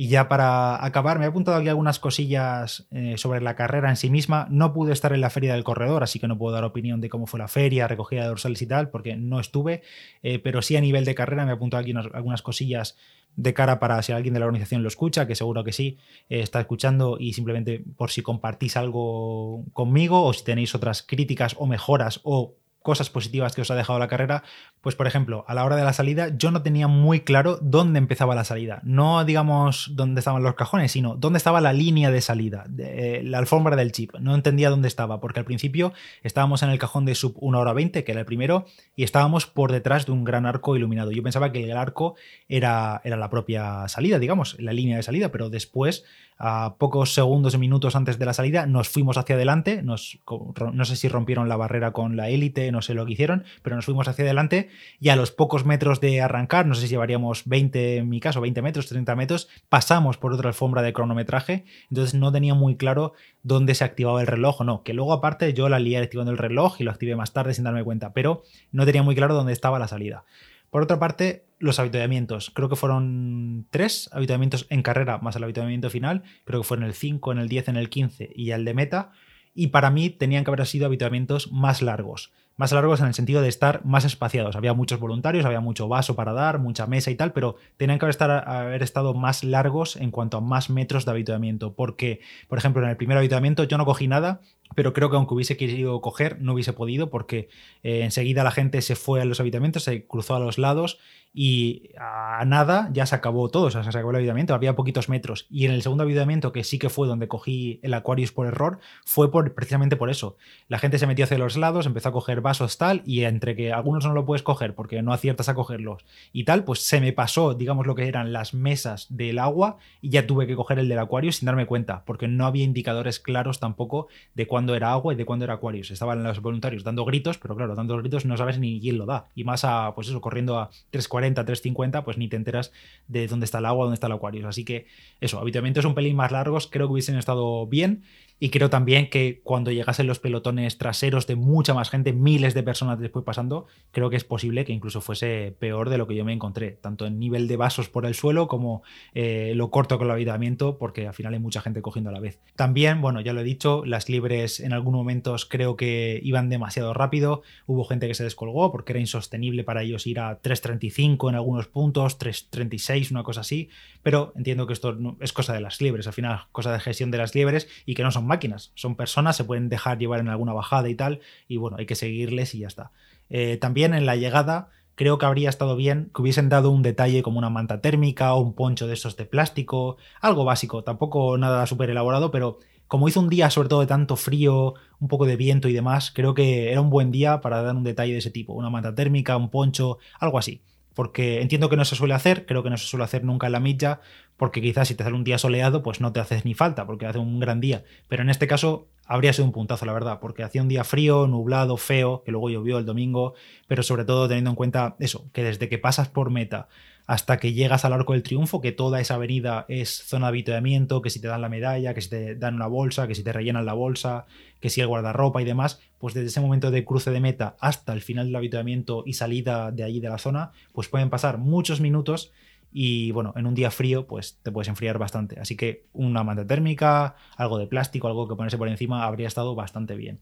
Y 0.00 0.08
ya 0.08 0.28
para 0.28 0.82
acabar, 0.82 1.18
me 1.18 1.26
he 1.26 1.28
apuntado 1.28 1.58
aquí 1.58 1.68
algunas 1.68 1.98
cosillas 1.98 2.86
eh, 2.90 3.18
sobre 3.18 3.42
la 3.42 3.54
carrera 3.54 3.90
en 3.90 3.96
sí 3.96 4.08
misma. 4.08 4.46
No 4.48 4.72
pude 4.72 4.94
estar 4.94 5.12
en 5.12 5.20
la 5.20 5.28
feria 5.28 5.52
del 5.52 5.62
corredor, 5.62 6.02
así 6.02 6.18
que 6.18 6.26
no 6.26 6.38
puedo 6.38 6.54
dar 6.54 6.64
opinión 6.64 7.02
de 7.02 7.10
cómo 7.10 7.26
fue 7.26 7.38
la 7.38 7.48
feria, 7.48 7.86
recogida 7.86 8.22
de 8.22 8.28
dorsales 8.28 8.62
y 8.62 8.66
tal, 8.66 8.88
porque 8.88 9.14
no 9.16 9.40
estuve. 9.40 9.82
Eh, 10.22 10.38
pero 10.38 10.62
sí 10.62 10.74
a 10.74 10.80
nivel 10.80 11.04
de 11.04 11.14
carrera 11.14 11.44
me 11.44 11.50
he 11.50 11.54
apuntado 11.54 11.82
aquí 11.82 11.92
algunas 11.92 12.40
cosillas 12.40 12.96
de 13.36 13.52
cara 13.52 13.78
para 13.78 14.00
si 14.00 14.12
alguien 14.12 14.32
de 14.32 14.40
la 14.40 14.46
organización 14.46 14.82
lo 14.82 14.88
escucha, 14.88 15.26
que 15.26 15.34
seguro 15.34 15.64
que 15.64 15.72
sí, 15.72 15.98
eh, 16.30 16.40
está 16.40 16.60
escuchando 16.60 17.18
y 17.20 17.34
simplemente 17.34 17.84
por 17.98 18.10
si 18.10 18.22
compartís 18.22 18.78
algo 18.78 19.66
conmigo 19.74 20.24
o 20.24 20.32
si 20.32 20.44
tenéis 20.44 20.74
otras 20.74 21.02
críticas 21.02 21.56
o 21.58 21.66
mejoras 21.66 22.20
o 22.22 22.54
cosas 22.82 23.10
positivas 23.10 23.54
que 23.54 23.60
os 23.60 23.70
ha 23.70 23.74
dejado 23.74 23.98
la 23.98 24.08
carrera, 24.08 24.42
pues 24.80 24.94
por 24.94 25.06
ejemplo, 25.06 25.44
a 25.46 25.54
la 25.54 25.64
hora 25.64 25.76
de 25.76 25.84
la 25.84 25.92
salida 25.92 26.30
yo 26.36 26.50
no 26.50 26.62
tenía 26.62 26.88
muy 26.88 27.20
claro 27.20 27.58
dónde 27.60 27.98
empezaba 27.98 28.34
la 28.34 28.44
salida. 28.44 28.80
No 28.84 29.24
digamos 29.24 29.90
dónde 29.94 30.20
estaban 30.20 30.42
los 30.42 30.54
cajones, 30.54 30.92
sino 30.92 31.16
dónde 31.16 31.36
estaba 31.36 31.60
la 31.60 31.72
línea 31.72 32.10
de 32.10 32.20
salida, 32.20 32.64
eh, 32.78 33.22
la 33.24 33.38
alfombra 33.38 33.76
del 33.76 33.92
chip. 33.92 34.14
No 34.20 34.34
entendía 34.34 34.70
dónde 34.70 34.88
estaba, 34.88 35.20
porque 35.20 35.40
al 35.40 35.44
principio 35.44 35.92
estábamos 36.22 36.62
en 36.62 36.70
el 36.70 36.78
cajón 36.78 37.04
de 37.04 37.14
sub 37.14 37.36
1 37.40 37.58
hora 37.58 37.72
20, 37.72 38.04
que 38.04 38.12
era 38.12 38.20
el 38.20 38.26
primero, 38.26 38.64
y 38.96 39.04
estábamos 39.04 39.46
por 39.46 39.72
detrás 39.72 40.06
de 40.06 40.12
un 40.12 40.24
gran 40.24 40.46
arco 40.46 40.76
iluminado. 40.76 41.10
Yo 41.10 41.22
pensaba 41.22 41.52
que 41.52 41.64
el 41.64 41.76
arco 41.76 42.14
era, 42.48 43.00
era 43.04 43.16
la 43.16 43.28
propia 43.28 43.88
salida, 43.88 44.18
digamos, 44.18 44.56
la 44.58 44.72
línea 44.72 44.96
de 44.96 45.02
salida, 45.02 45.30
pero 45.30 45.50
después 45.50 46.04
a 46.42 46.76
pocos 46.78 47.12
segundos 47.12 47.52
y 47.54 47.58
minutos 47.58 47.94
antes 47.94 48.18
de 48.18 48.24
la 48.24 48.32
salida 48.32 48.64
nos 48.64 48.88
fuimos 48.88 49.18
hacia 49.18 49.34
adelante, 49.34 49.82
no 49.82 49.98
sé 49.98 50.96
si 50.96 51.06
rompieron 51.08 51.50
la 51.50 51.56
barrera 51.56 51.92
con 51.92 52.16
la 52.16 52.30
élite, 52.30 52.69
no 52.72 52.82
sé 52.82 52.94
lo 52.94 53.06
que 53.06 53.12
hicieron, 53.12 53.44
pero 53.62 53.76
nos 53.76 53.84
fuimos 53.84 54.08
hacia 54.08 54.24
adelante 54.24 54.68
y 55.00 55.08
a 55.08 55.16
los 55.16 55.30
pocos 55.30 55.64
metros 55.64 56.00
de 56.00 56.20
arrancar, 56.20 56.66
no 56.66 56.74
sé 56.74 56.82
si 56.82 56.88
llevaríamos 56.88 57.42
20 57.46 57.96
en 57.98 58.08
mi 58.08 58.20
caso, 58.20 58.40
20 58.40 58.62
metros, 58.62 58.86
30 58.86 59.16
metros, 59.16 59.48
pasamos 59.68 60.16
por 60.16 60.32
otra 60.32 60.48
alfombra 60.48 60.82
de 60.82 60.92
cronometraje, 60.92 61.64
entonces 61.90 62.14
no 62.14 62.32
tenía 62.32 62.54
muy 62.54 62.76
claro 62.76 63.12
dónde 63.42 63.74
se 63.74 63.84
activaba 63.84 64.20
el 64.20 64.26
reloj 64.26 64.60
o 64.60 64.64
no, 64.64 64.82
que 64.82 64.94
luego 64.94 65.12
aparte 65.12 65.52
yo 65.54 65.68
la 65.68 65.78
lié 65.78 65.98
activando 65.98 66.32
el 66.32 66.38
reloj 66.38 66.80
y 66.80 66.84
lo 66.84 66.90
activé 66.90 67.16
más 67.16 67.32
tarde 67.32 67.54
sin 67.54 67.64
darme 67.64 67.84
cuenta, 67.84 68.12
pero 68.12 68.42
no 68.72 68.84
tenía 68.84 69.02
muy 69.02 69.14
claro 69.14 69.34
dónde 69.34 69.52
estaba 69.52 69.78
la 69.78 69.88
salida. 69.88 70.24
Por 70.70 70.82
otra 70.82 70.98
parte, 71.00 71.44
los 71.58 71.78
habituamientos. 71.78 72.50
Creo 72.50 72.68
que 72.68 72.76
fueron 72.76 73.66
tres 73.70 74.08
habituamientos 74.12 74.66
en 74.70 74.82
carrera 74.82 75.18
más 75.18 75.36
el 75.36 75.44
habituamiento 75.44 75.90
final. 75.90 76.22
Creo 76.44 76.60
que 76.60 76.66
fue 76.66 76.76
en 76.76 76.84
el 76.84 76.94
5, 76.94 77.32
en 77.32 77.38
el 77.38 77.48
10, 77.48 77.68
en 77.68 77.76
el 77.76 77.90
15 77.90 78.30
y 78.34 78.52
el 78.52 78.64
de 78.64 78.74
meta. 78.74 79.10
Y 79.52 79.68
para 79.68 79.90
mí 79.90 80.10
tenían 80.10 80.44
que 80.44 80.50
haber 80.50 80.64
sido 80.66 80.86
habituamientos 80.86 81.50
más 81.50 81.82
largos 81.82 82.32
más 82.60 82.72
largos 82.72 83.00
en 83.00 83.06
el 83.06 83.14
sentido 83.14 83.40
de 83.40 83.48
estar 83.48 83.82
más 83.86 84.04
espaciados. 84.04 84.54
Había 84.54 84.74
muchos 84.74 85.00
voluntarios, 85.00 85.46
había 85.46 85.60
mucho 85.60 85.88
vaso 85.88 86.14
para 86.14 86.34
dar, 86.34 86.58
mucha 86.58 86.86
mesa 86.86 87.10
y 87.10 87.14
tal, 87.14 87.32
pero 87.32 87.56
tenían 87.78 87.98
que 87.98 88.04
haber, 88.04 88.82
estado 88.82 89.14
más 89.14 89.44
largos 89.44 89.96
en 89.96 90.10
cuanto 90.10 90.36
a 90.36 90.40
más 90.42 90.68
metros 90.68 91.06
de 91.06 91.10
habituamiento. 91.10 91.72
Porque, 91.72 92.20
por 92.48 92.58
ejemplo, 92.58 92.82
en 92.82 92.90
el 92.90 92.98
primer 92.98 93.16
habituamiento 93.16 93.64
yo 93.64 93.78
no 93.78 93.86
cogí 93.86 94.08
nada, 94.08 94.42
pero 94.74 94.92
creo 94.92 95.10
que 95.10 95.16
aunque 95.16 95.34
hubiese 95.34 95.56
querido 95.56 96.00
coger, 96.00 96.40
no 96.40 96.54
hubiese 96.54 96.72
podido 96.72 97.10
porque 97.10 97.48
eh, 97.82 98.02
enseguida 98.02 98.44
la 98.44 98.50
gente 98.50 98.82
se 98.82 98.96
fue 98.96 99.20
a 99.20 99.24
los 99.24 99.40
habitamientos, 99.40 99.84
se 99.84 100.06
cruzó 100.06 100.36
a 100.36 100.40
los 100.40 100.58
lados 100.58 100.98
y 101.32 101.90
a 101.96 102.44
nada 102.44 102.90
ya 102.92 103.06
se 103.06 103.14
acabó 103.14 103.48
todo, 103.50 103.66
o 103.66 103.70
sea, 103.70 103.84
se 103.84 103.88
acabó 103.90 104.10
el 104.10 104.16
avituamiento, 104.16 104.52
había 104.52 104.74
poquitos 104.74 105.08
metros. 105.08 105.46
Y 105.48 105.64
en 105.64 105.72
el 105.72 105.82
segundo 105.82 106.02
avituamiento, 106.02 106.50
que 106.50 106.64
sí 106.64 106.78
que 106.78 106.88
fue 106.88 107.06
donde 107.06 107.28
cogí 107.28 107.78
el 107.82 107.94
Aquarius 107.94 108.32
por 108.32 108.46
error, 108.46 108.80
fue 109.04 109.30
por, 109.30 109.54
precisamente 109.54 109.96
por 109.96 110.10
eso. 110.10 110.36
La 110.66 110.78
gente 110.78 110.98
se 110.98 111.06
metió 111.06 111.24
hacia 111.24 111.38
los 111.38 111.56
lados, 111.56 111.86
empezó 111.86 112.08
a 112.08 112.12
coger 112.12 112.40
vasos 112.40 112.78
tal, 112.78 113.02
y 113.06 113.22
entre 113.24 113.54
que 113.54 113.72
algunos 113.72 114.04
no 114.04 114.12
lo 114.12 114.24
puedes 114.24 114.42
coger 114.42 114.74
porque 114.74 115.02
no 115.02 115.12
aciertas 115.12 115.48
a 115.48 115.54
cogerlos 115.54 116.04
y 116.32 116.44
tal, 116.44 116.64
pues 116.64 116.80
se 116.80 117.00
me 117.00 117.12
pasó, 117.12 117.54
digamos, 117.54 117.86
lo 117.86 117.94
que 117.94 118.08
eran 118.08 118.32
las 118.32 118.52
mesas 118.52 119.06
del 119.10 119.38
agua 119.38 119.78
y 120.00 120.10
ya 120.10 120.26
tuve 120.26 120.46
que 120.46 120.56
coger 120.56 120.78
el 120.80 120.88
del 120.88 120.98
Aquarius 120.98 121.36
sin 121.36 121.46
darme 121.46 121.66
cuenta, 121.66 122.04
porque 122.04 122.26
no 122.26 122.46
había 122.46 122.64
indicadores 122.64 123.20
claros 123.20 123.60
tampoco 123.60 124.08
de 124.34 124.46
cuándo 124.46 124.59
era 124.68 124.92
agua 124.92 125.12
y 125.12 125.16
de 125.16 125.24
cuándo 125.24 125.44
era 125.44 125.54
Aquarius. 125.54 125.90
Estaban 125.90 126.22
los 126.22 126.40
voluntarios 126.40 126.84
dando 126.84 127.04
gritos, 127.04 127.38
pero 127.38 127.56
claro, 127.56 127.74
dando 127.74 127.96
gritos 127.96 128.24
no 128.24 128.36
sabes 128.36 128.58
ni 128.58 128.80
quién 128.80 128.98
lo 128.98 129.06
da. 129.06 129.28
Y 129.34 129.44
más 129.44 129.64
a, 129.64 129.94
pues 129.94 130.08
eso, 130.08 130.20
corriendo 130.20 130.58
a 130.58 130.70
3.40 130.92 131.34
350, 131.34 132.04
pues 132.04 132.18
ni 132.18 132.28
te 132.28 132.36
enteras 132.36 132.72
de 133.08 133.26
dónde 133.26 133.44
está 133.44 133.58
el 133.58 133.66
agua, 133.66 133.84
dónde 133.84 133.94
está 133.94 134.06
el 134.06 134.12
acuario. 134.12 134.48
Así 134.48 134.64
que 134.64 134.86
eso, 135.20 135.38
habitualmente 135.38 135.80
es 135.80 135.86
un 135.86 135.94
pelín 135.94 136.16
más 136.16 136.32
largos, 136.32 136.66
creo 136.66 136.86
que 136.86 136.92
hubiesen 136.92 137.16
estado 137.16 137.66
bien. 137.66 138.02
Y 138.42 138.48
creo 138.48 138.70
también 138.70 139.10
que 139.10 139.42
cuando 139.44 139.70
llegasen 139.70 140.06
los 140.06 140.18
pelotones 140.18 140.78
traseros 140.78 141.26
de 141.26 141.36
mucha 141.36 141.74
más 141.74 141.90
gente, 141.90 142.14
miles 142.14 142.54
de 142.54 142.62
personas 142.62 142.98
después 142.98 143.22
pasando, 143.22 143.66
creo 143.92 144.08
que 144.08 144.16
es 144.16 144.24
posible 144.24 144.64
que 144.64 144.72
incluso 144.72 145.02
fuese 145.02 145.54
peor 145.58 145.90
de 145.90 145.98
lo 145.98 146.06
que 146.06 146.14
yo 146.16 146.24
me 146.24 146.32
encontré, 146.32 146.70
tanto 146.70 147.06
en 147.06 147.18
nivel 147.18 147.48
de 147.48 147.58
vasos 147.58 147.90
por 147.90 148.06
el 148.06 148.14
suelo 148.14 148.48
como 148.48 148.82
eh, 149.12 149.52
lo 149.54 149.70
corto 149.70 149.98
con 149.98 150.06
el 150.06 150.12
habitamiento, 150.12 150.78
porque 150.78 151.06
al 151.06 151.12
final 151.12 151.34
hay 151.34 151.38
mucha 151.38 151.60
gente 151.60 151.82
cogiendo 151.82 152.08
a 152.08 152.14
la 152.14 152.20
vez. 152.20 152.40
También, 152.56 153.02
bueno, 153.02 153.20
ya 153.20 153.34
lo 153.34 153.42
he 153.42 153.44
dicho, 153.44 153.84
las 153.84 154.08
libres 154.08 154.60
en 154.60 154.72
algunos 154.72 155.00
momentos 155.00 155.44
creo 155.44 155.76
que 155.76 156.18
iban 156.22 156.48
demasiado 156.48 156.94
rápido, 156.94 157.42
hubo 157.66 157.84
gente 157.84 158.08
que 158.08 158.14
se 158.14 158.24
descolgó 158.24 158.72
porque 158.72 158.92
era 158.92 159.00
insostenible 159.00 159.64
para 159.64 159.82
ellos 159.82 160.06
ir 160.06 160.18
a 160.18 160.40
3.35 160.40 161.28
en 161.28 161.34
algunos 161.34 161.66
puntos, 161.66 162.18
3.36, 162.18 163.10
una 163.10 163.22
cosa 163.22 163.42
así, 163.42 163.68
pero 164.02 164.32
entiendo 164.34 164.66
que 164.66 164.72
esto 164.72 164.96
es 165.20 165.34
cosa 165.34 165.52
de 165.52 165.60
las 165.60 165.82
libres, 165.82 166.06
al 166.06 166.14
final 166.14 166.40
cosa 166.52 166.72
de 166.72 166.80
gestión 166.80 167.10
de 167.10 167.18
las 167.18 167.34
libres 167.34 167.68
y 167.84 167.94
que 167.94 168.02
no 168.02 168.10
son 168.10 168.29
máquinas, 168.30 168.72
son 168.74 168.94
personas, 168.96 169.36
se 169.36 169.44
pueden 169.44 169.68
dejar 169.68 169.98
llevar 169.98 170.20
en 170.20 170.28
alguna 170.28 170.54
bajada 170.54 170.88
y 170.88 170.94
tal, 170.94 171.20
y 171.48 171.56
bueno, 171.58 171.76
hay 171.78 171.86
que 171.86 171.94
seguirles 171.94 172.54
y 172.54 172.60
ya 172.60 172.68
está. 172.68 172.92
Eh, 173.28 173.58
también 173.58 173.92
en 173.92 174.06
la 174.06 174.16
llegada 174.16 174.70
creo 174.94 175.18
que 175.18 175.26
habría 175.26 175.48
estado 175.48 175.76
bien 175.76 176.10
que 176.14 176.22
hubiesen 176.22 176.48
dado 176.48 176.70
un 176.70 176.82
detalle 176.82 177.22
como 177.22 177.38
una 177.38 177.50
manta 177.50 177.80
térmica 177.80 178.34
o 178.34 178.40
un 178.40 178.54
poncho 178.54 178.86
de 178.86 178.94
estos 178.94 179.16
de 179.16 179.24
plástico, 179.24 179.96
algo 180.20 180.44
básico, 180.44 180.84
tampoco 180.84 181.36
nada 181.38 181.66
súper 181.66 181.90
elaborado, 181.90 182.30
pero 182.30 182.58
como 182.86 183.08
hizo 183.08 183.20
un 183.20 183.28
día 183.28 183.50
sobre 183.50 183.68
todo 183.68 183.80
de 183.80 183.86
tanto 183.86 184.16
frío, 184.16 184.74
un 185.00 185.08
poco 185.08 185.26
de 185.26 185.36
viento 185.36 185.68
y 185.68 185.72
demás, 185.72 186.12
creo 186.14 186.34
que 186.34 186.70
era 186.70 186.80
un 186.80 186.90
buen 186.90 187.10
día 187.10 187.40
para 187.40 187.62
dar 187.62 187.74
un 187.76 187.84
detalle 187.84 188.12
de 188.12 188.18
ese 188.18 188.30
tipo, 188.30 188.52
una 188.52 188.70
manta 188.70 188.94
térmica, 188.94 189.36
un 189.36 189.50
poncho, 189.50 189.98
algo 190.18 190.38
así 190.38 190.62
porque 190.94 191.40
entiendo 191.40 191.68
que 191.68 191.76
no 191.76 191.84
se 191.84 191.96
suele 191.96 192.14
hacer, 192.14 192.46
creo 192.46 192.62
que 192.62 192.70
no 192.70 192.76
se 192.76 192.86
suele 192.86 193.04
hacer 193.04 193.24
nunca 193.24 193.46
en 193.46 193.52
la 193.52 193.60
milla, 193.60 194.00
porque 194.36 194.60
quizás 194.60 194.88
si 194.88 194.94
te 194.94 195.02
hace 195.02 195.12
un 195.12 195.24
día 195.24 195.38
soleado, 195.38 195.82
pues 195.82 196.00
no 196.00 196.12
te 196.12 196.20
haces 196.20 196.44
ni 196.44 196.54
falta, 196.54 196.86
porque 196.86 197.06
hace 197.06 197.18
un 197.18 197.40
gran 197.40 197.60
día. 197.60 197.84
Pero 198.08 198.22
en 198.22 198.30
este 198.30 198.46
caso 198.46 198.88
habría 199.06 199.32
sido 199.32 199.44
un 199.44 199.52
puntazo, 199.52 199.86
la 199.86 199.92
verdad, 199.92 200.20
porque 200.20 200.42
hacía 200.42 200.62
un 200.62 200.68
día 200.68 200.84
frío, 200.84 201.26
nublado, 201.26 201.76
feo, 201.76 202.22
que 202.24 202.30
luego 202.30 202.48
llovió 202.48 202.78
el 202.78 202.86
domingo, 202.86 203.34
pero 203.66 203.82
sobre 203.82 204.04
todo 204.04 204.28
teniendo 204.28 204.50
en 204.50 204.56
cuenta 204.56 204.96
eso, 205.00 205.28
que 205.32 205.42
desde 205.42 205.68
que 205.68 205.78
pasas 205.78 206.08
por 206.08 206.30
meta 206.30 206.68
hasta 207.10 207.38
que 207.38 207.52
llegas 207.52 207.84
al 207.84 207.92
Arco 207.92 208.12
del 208.12 208.22
Triunfo, 208.22 208.60
que 208.60 208.70
toda 208.70 209.00
esa 209.00 209.14
avenida 209.14 209.64
es 209.66 209.90
zona 209.90 210.26
de 210.26 210.28
habituamiento, 210.28 211.02
que 211.02 211.10
si 211.10 211.20
te 211.20 211.26
dan 211.26 211.40
la 211.40 211.48
medalla, 211.48 211.92
que 211.92 212.02
si 212.02 212.08
te 212.08 212.36
dan 212.36 212.54
una 212.54 212.68
bolsa, 212.68 213.08
que 213.08 213.16
si 213.16 213.24
te 213.24 213.32
rellenan 213.32 213.66
la 213.66 213.72
bolsa, 213.72 214.26
que 214.60 214.70
si 214.70 214.80
el 214.80 214.86
guardarropa 214.86 215.42
y 215.42 215.44
demás, 215.44 215.80
pues 215.98 216.14
desde 216.14 216.28
ese 216.28 216.40
momento 216.40 216.70
de 216.70 216.84
cruce 216.84 217.10
de 217.10 217.18
meta 217.18 217.56
hasta 217.58 217.94
el 217.94 218.00
final 218.00 218.26
del 218.26 218.36
habituamiento 218.36 219.02
y 219.04 219.14
salida 219.14 219.72
de 219.72 219.82
allí 219.82 219.98
de 219.98 220.08
la 220.08 220.18
zona, 220.18 220.52
pues 220.70 220.86
pueden 220.86 221.10
pasar 221.10 221.38
muchos 221.38 221.80
minutos 221.80 222.30
y 222.70 223.10
bueno, 223.10 223.32
en 223.34 223.46
un 223.46 223.56
día 223.56 223.72
frío 223.72 224.06
pues 224.06 224.38
te 224.40 224.52
puedes 224.52 224.68
enfriar 224.68 224.98
bastante. 224.98 225.40
Así 225.40 225.56
que 225.56 225.86
una 225.92 226.22
manta 226.22 226.46
térmica, 226.46 227.16
algo 227.36 227.58
de 227.58 227.66
plástico, 227.66 228.06
algo 228.06 228.28
que 228.28 228.36
ponerse 228.36 228.56
por 228.56 228.68
encima 228.68 229.04
habría 229.04 229.26
estado 229.26 229.56
bastante 229.56 229.96
bien. 229.96 230.20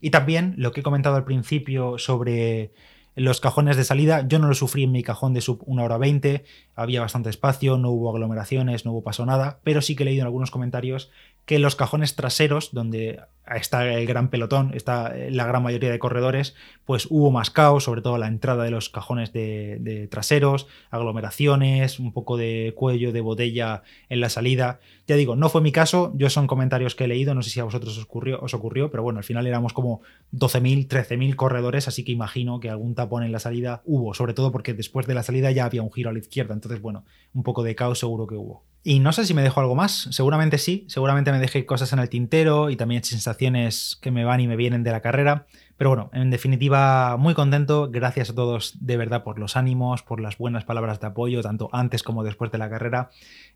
Y 0.00 0.08
también 0.08 0.54
lo 0.56 0.72
que 0.72 0.80
he 0.80 0.82
comentado 0.82 1.16
al 1.16 1.24
principio 1.24 1.98
sobre 1.98 2.72
los 3.14 3.40
cajones 3.40 3.76
de 3.76 3.84
salida, 3.84 4.26
yo 4.26 4.38
no 4.38 4.48
lo 4.48 4.54
sufrí 4.54 4.84
en 4.84 4.92
mi 4.92 5.02
cajón 5.02 5.34
de 5.34 5.40
sub 5.40 5.62
1 5.66 5.84
hora 5.84 5.98
20, 5.98 6.44
había 6.74 7.00
bastante 7.00 7.30
espacio, 7.30 7.76
no 7.76 7.90
hubo 7.90 8.10
aglomeraciones, 8.10 8.84
no 8.84 8.92
hubo 8.92 9.02
paso 9.02 9.26
nada, 9.26 9.60
pero 9.64 9.82
sí 9.82 9.94
que 9.94 10.04
he 10.04 10.06
leído 10.06 10.22
en 10.22 10.26
algunos 10.26 10.50
comentarios 10.50 11.10
que 11.46 11.58
los 11.58 11.76
cajones 11.76 12.14
traseros, 12.14 12.72
donde 12.72 13.20
está 13.56 13.92
el 13.92 14.06
gran 14.06 14.28
pelotón, 14.28 14.72
está 14.74 15.12
la 15.30 15.44
gran 15.44 15.62
mayoría 15.62 15.90
de 15.90 15.98
corredores, 15.98 16.54
pues 16.84 17.08
hubo 17.10 17.30
más 17.32 17.50
caos, 17.50 17.84
sobre 17.84 18.00
todo 18.00 18.16
la 18.16 18.28
entrada 18.28 18.62
de 18.62 18.70
los 18.70 18.88
cajones 18.88 19.32
de, 19.32 20.08
traseros, 20.10 20.68
aglomeraciones, 20.90 21.98
un 21.98 22.12
poco 22.12 22.36
de 22.36 22.72
cuello 22.76 23.12
de 23.12 23.20
botella 23.20 23.82
en 24.08 24.20
la 24.20 24.28
salida. 24.28 24.78
Ya 25.08 25.16
digo, 25.16 25.34
no 25.34 25.48
fue 25.48 25.60
mi 25.60 25.72
caso, 25.72 26.12
yo 26.14 26.30
son 26.30 26.46
comentarios 26.46 26.94
que 26.94 27.04
he 27.04 27.08
leído, 27.08 27.34
no 27.34 27.42
sé 27.42 27.50
si 27.50 27.60
a 27.60 27.64
vosotros 27.64 27.98
os 27.98 28.04
ocurrió, 28.04 28.40
os 28.40 28.54
ocurrió 28.54 28.90
pero 28.90 29.02
bueno, 29.02 29.18
al 29.18 29.24
final 29.24 29.46
éramos 29.46 29.72
como 29.72 30.02
12.000, 30.32 30.86
13.000 30.86 31.34
corredores, 31.34 31.88
así 31.88 32.04
que 32.04 32.12
imagino 32.12 32.60
que 32.60 32.70
algún 32.70 32.94
tapón 32.94 33.24
en 33.24 33.32
la 33.32 33.40
salida 33.40 33.82
hubo, 33.84 34.14
sobre 34.14 34.34
todo 34.34 34.52
porque 34.52 34.74
después 34.74 35.06
de 35.06 35.14
la 35.14 35.24
salida 35.24 35.50
ya 35.50 35.64
había 35.64 35.82
un 35.82 35.92
giro 35.92 36.10
a 36.10 36.12
la 36.12 36.20
izquierda, 36.20 36.54
entonces 36.54 36.80
bueno, 36.80 37.04
un 37.34 37.42
poco 37.42 37.64
de 37.64 37.74
caos 37.74 37.98
seguro 37.98 38.26
que 38.26 38.36
hubo. 38.36 38.71
Y 38.84 38.98
no 38.98 39.12
sé 39.12 39.24
si 39.24 39.32
me 39.32 39.42
dejo 39.42 39.60
algo 39.60 39.76
más, 39.76 40.08
seguramente 40.10 40.58
sí, 40.58 40.84
seguramente 40.88 41.30
me 41.30 41.38
dejé 41.38 41.64
cosas 41.66 41.92
en 41.92 42.00
el 42.00 42.08
tintero 42.08 42.68
y 42.68 42.74
también 42.74 43.04
sensaciones 43.04 43.96
que 44.02 44.10
me 44.10 44.24
van 44.24 44.40
y 44.40 44.48
me 44.48 44.56
vienen 44.56 44.82
de 44.82 44.90
la 44.90 45.00
carrera, 45.00 45.46
pero 45.76 45.90
bueno, 45.90 46.10
en 46.12 46.30
definitiva 46.30 47.16
muy 47.16 47.34
contento, 47.34 47.90
gracias 47.92 48.30
a 48.30 48.34
todos 48.34 48.76
de 48.80 48.96
verdad 48.96 49.22
por 49.22 49.38
los 49.38 49.56
ánimos, 49.56 50.02
por 50.02 50.20
las 50.20 50.36
buenas 50.36 50.64
palabras 50.64 50.98
de 50.98 51.06
apoyo, 51.06 51.42
tanto 51.42 51.68
antes 51.72 52.02
como 52.02 52.24
después 52.24 52.50
de 52.50 52.58
la 52.58 52.68
carrera, 52.68 53.10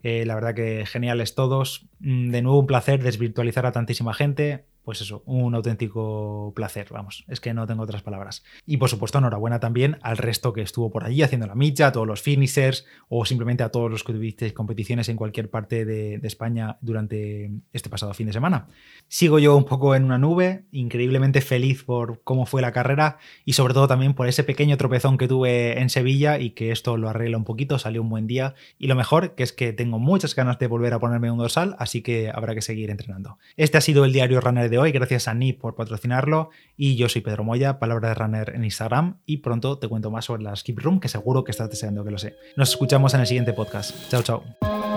eh, 0.05 0.25
la 0.27 0.37
verdad 0.37 0.55
que 0.55 0.87
geniales 0.87 1.35
todos, 1.35 1.87
mm, 1.99 2.31
de 2.31 2.43
nuevo 2.43 2.61
un 2.61 2.67
placer 2.67 3.03
desvirtualizar 3.03 3.67
a 3.67 3.73
tantísima 3.73 4.15
gente, 4.15 4.65
pues 4.87 5.01
eso, 5.01 5.25
un 5.27 5.53
auténtico 5.57 6.53
placer, 6.55 6.87
vamos, 6.92 7.25
es 7.27 7.40
que 7.40 7.53
no 7.53 7.66
tengo 7.66 7.83
otras 7.83 8.03
palabras. 8.03 8.44
Y 8.66 8.77
por 8.77 8.88
supuesto, 8.88 9.18
enhorabuena 9.18 9.59
también 9.59 9.99
al 10.01 10.16
resto 10.16 10.53
que 10.53 10.61
estuvo 10.61 10.92
por 10.92 11.03
allí 11.03 11.22
haciendo 11.22 11.49
la 11.49 11.57
micha, 11.57 11.88
a 11.88 11.92
todos 11.92 12.07
los 12.07 12.22
finishers 12.22 12.87
o 13.09 13.25
simplemente 13.25 13.64
a 13.64 13.70
todos 13.70 13.90
los 13.90 14.05
que 14.05 14.12
tuvisteis 14.12 14.53
competiciones 14.53 15.09
en 15.09 15.16
cualquier 15.16 15.51
parte 15.51 15.85
de, 15.85 16.20
España 16.22 16.79
durante 16.81 17.51
este 17.72 17.90
pasado 17.90 18.14
fin 18.14 18.29
de 18.29 18.33
semana. 18.33 18.68
Sigo 19.09 19.40
yo 19.40 19.57
un 19.57 19.64
poco 19.64 19.96
en 19.96 20.05
una 20.05 20.18
nube, 20.18 20.66
increíblemente 20.70 21.40
feliz 21.40 21.83
por 21.83 22.22
cómo 22.22 22.46
fue 22.46 22.62
la 22.62 22.70
carrera 22.70 23.18
y 23.44 23.55
sobre 23.55 23.75
todo 23.75 23.88
también 23.88 24.14
por 24.14 24.29
ese 24.29 24.44
pequeño 24.44 24.77
tropezón 24.77 25.18
que 25.18 25.27
tuve 25.27 25.81
en 25.81 25.90
Sevilla 25.90 26.38
y 26.38 26.51
que 26.51 26.70
esto 26.70 26.96
lo 26.96 27.09
arregla 27.09 27.38
un 27.38 27.44
poquito, 27.44 27.79
salió 27.81 28.03
un 28.03 28.09
buen 28.09 28.29
día 28.29 28.55
y 28.79 28.87
lo 28.87 28.94
mejor 28.94 29.35
que 29.35 29.42
es 29.42 29.53
que 29.53 29.72
tengo 29.72 29.99
muchas 29.99 30.37
ganas 30.37 30.61
de 30.61 30.68
volver 30.68 30.94
a 30.94 31.01
ponerme 31.01 31.31
un 31.31 31.38
dorsal, 31.38 31.75
así 31.81 32.03
que 32.03 32.31
habrá 32.33 32.55
que 32.55 32.62
seguir 32.62 32.90
entrenando. 32.90 33.38
Este 33.57 33.79
ha 33.79 33.81
sido 33.81 34.05
el 34.05 34.12
diario 34.12 34.40
Runner 34.40 34.68
de 34.68 34.76
hoy. 34.79 34.93
Gracias 34.93 35.29
a 35.29 35.35
NIP 35.35 35.61
por 35.61 35.75
patrocinarlo. 35.75 36.51
Y 36.77 36.97
yo 36.97 37.09
soy 37.09 37.23
Pedro 37.23 37.45
Moya, 37.45 37.79
palabra 37.79 38.09
de 38.09 38.15
runner 38.15 38.53
en 38.55 38.65
Instagram. 38.65 39.19
Y 39.27 39.39
pronto 39.39 39.79
te 39.79 39.89
cuento 39.89 40.11
más 40.11 40.25
sobre 40.25 40.43
la 40.43 40.55
Skip 40.57 40.79
Room, 40.79 41.01
que 41.01 41.09
seguro 41.09 41.45
que 41.45 41.51
estás 41.51 41.71
deseando 41.71 42.05
que 42.05 42.11
lo 42.11 42.19
sé. 42.19 42.37
Nos 42.57 42.71
escuchamos 42.71 43.15
en 43.15 43.21
el 43.21 43.27
siguiente 43.27 43.53
podcast. 43.53 43.95
Chao, 44.11 44.23
chao. 44.23 44.96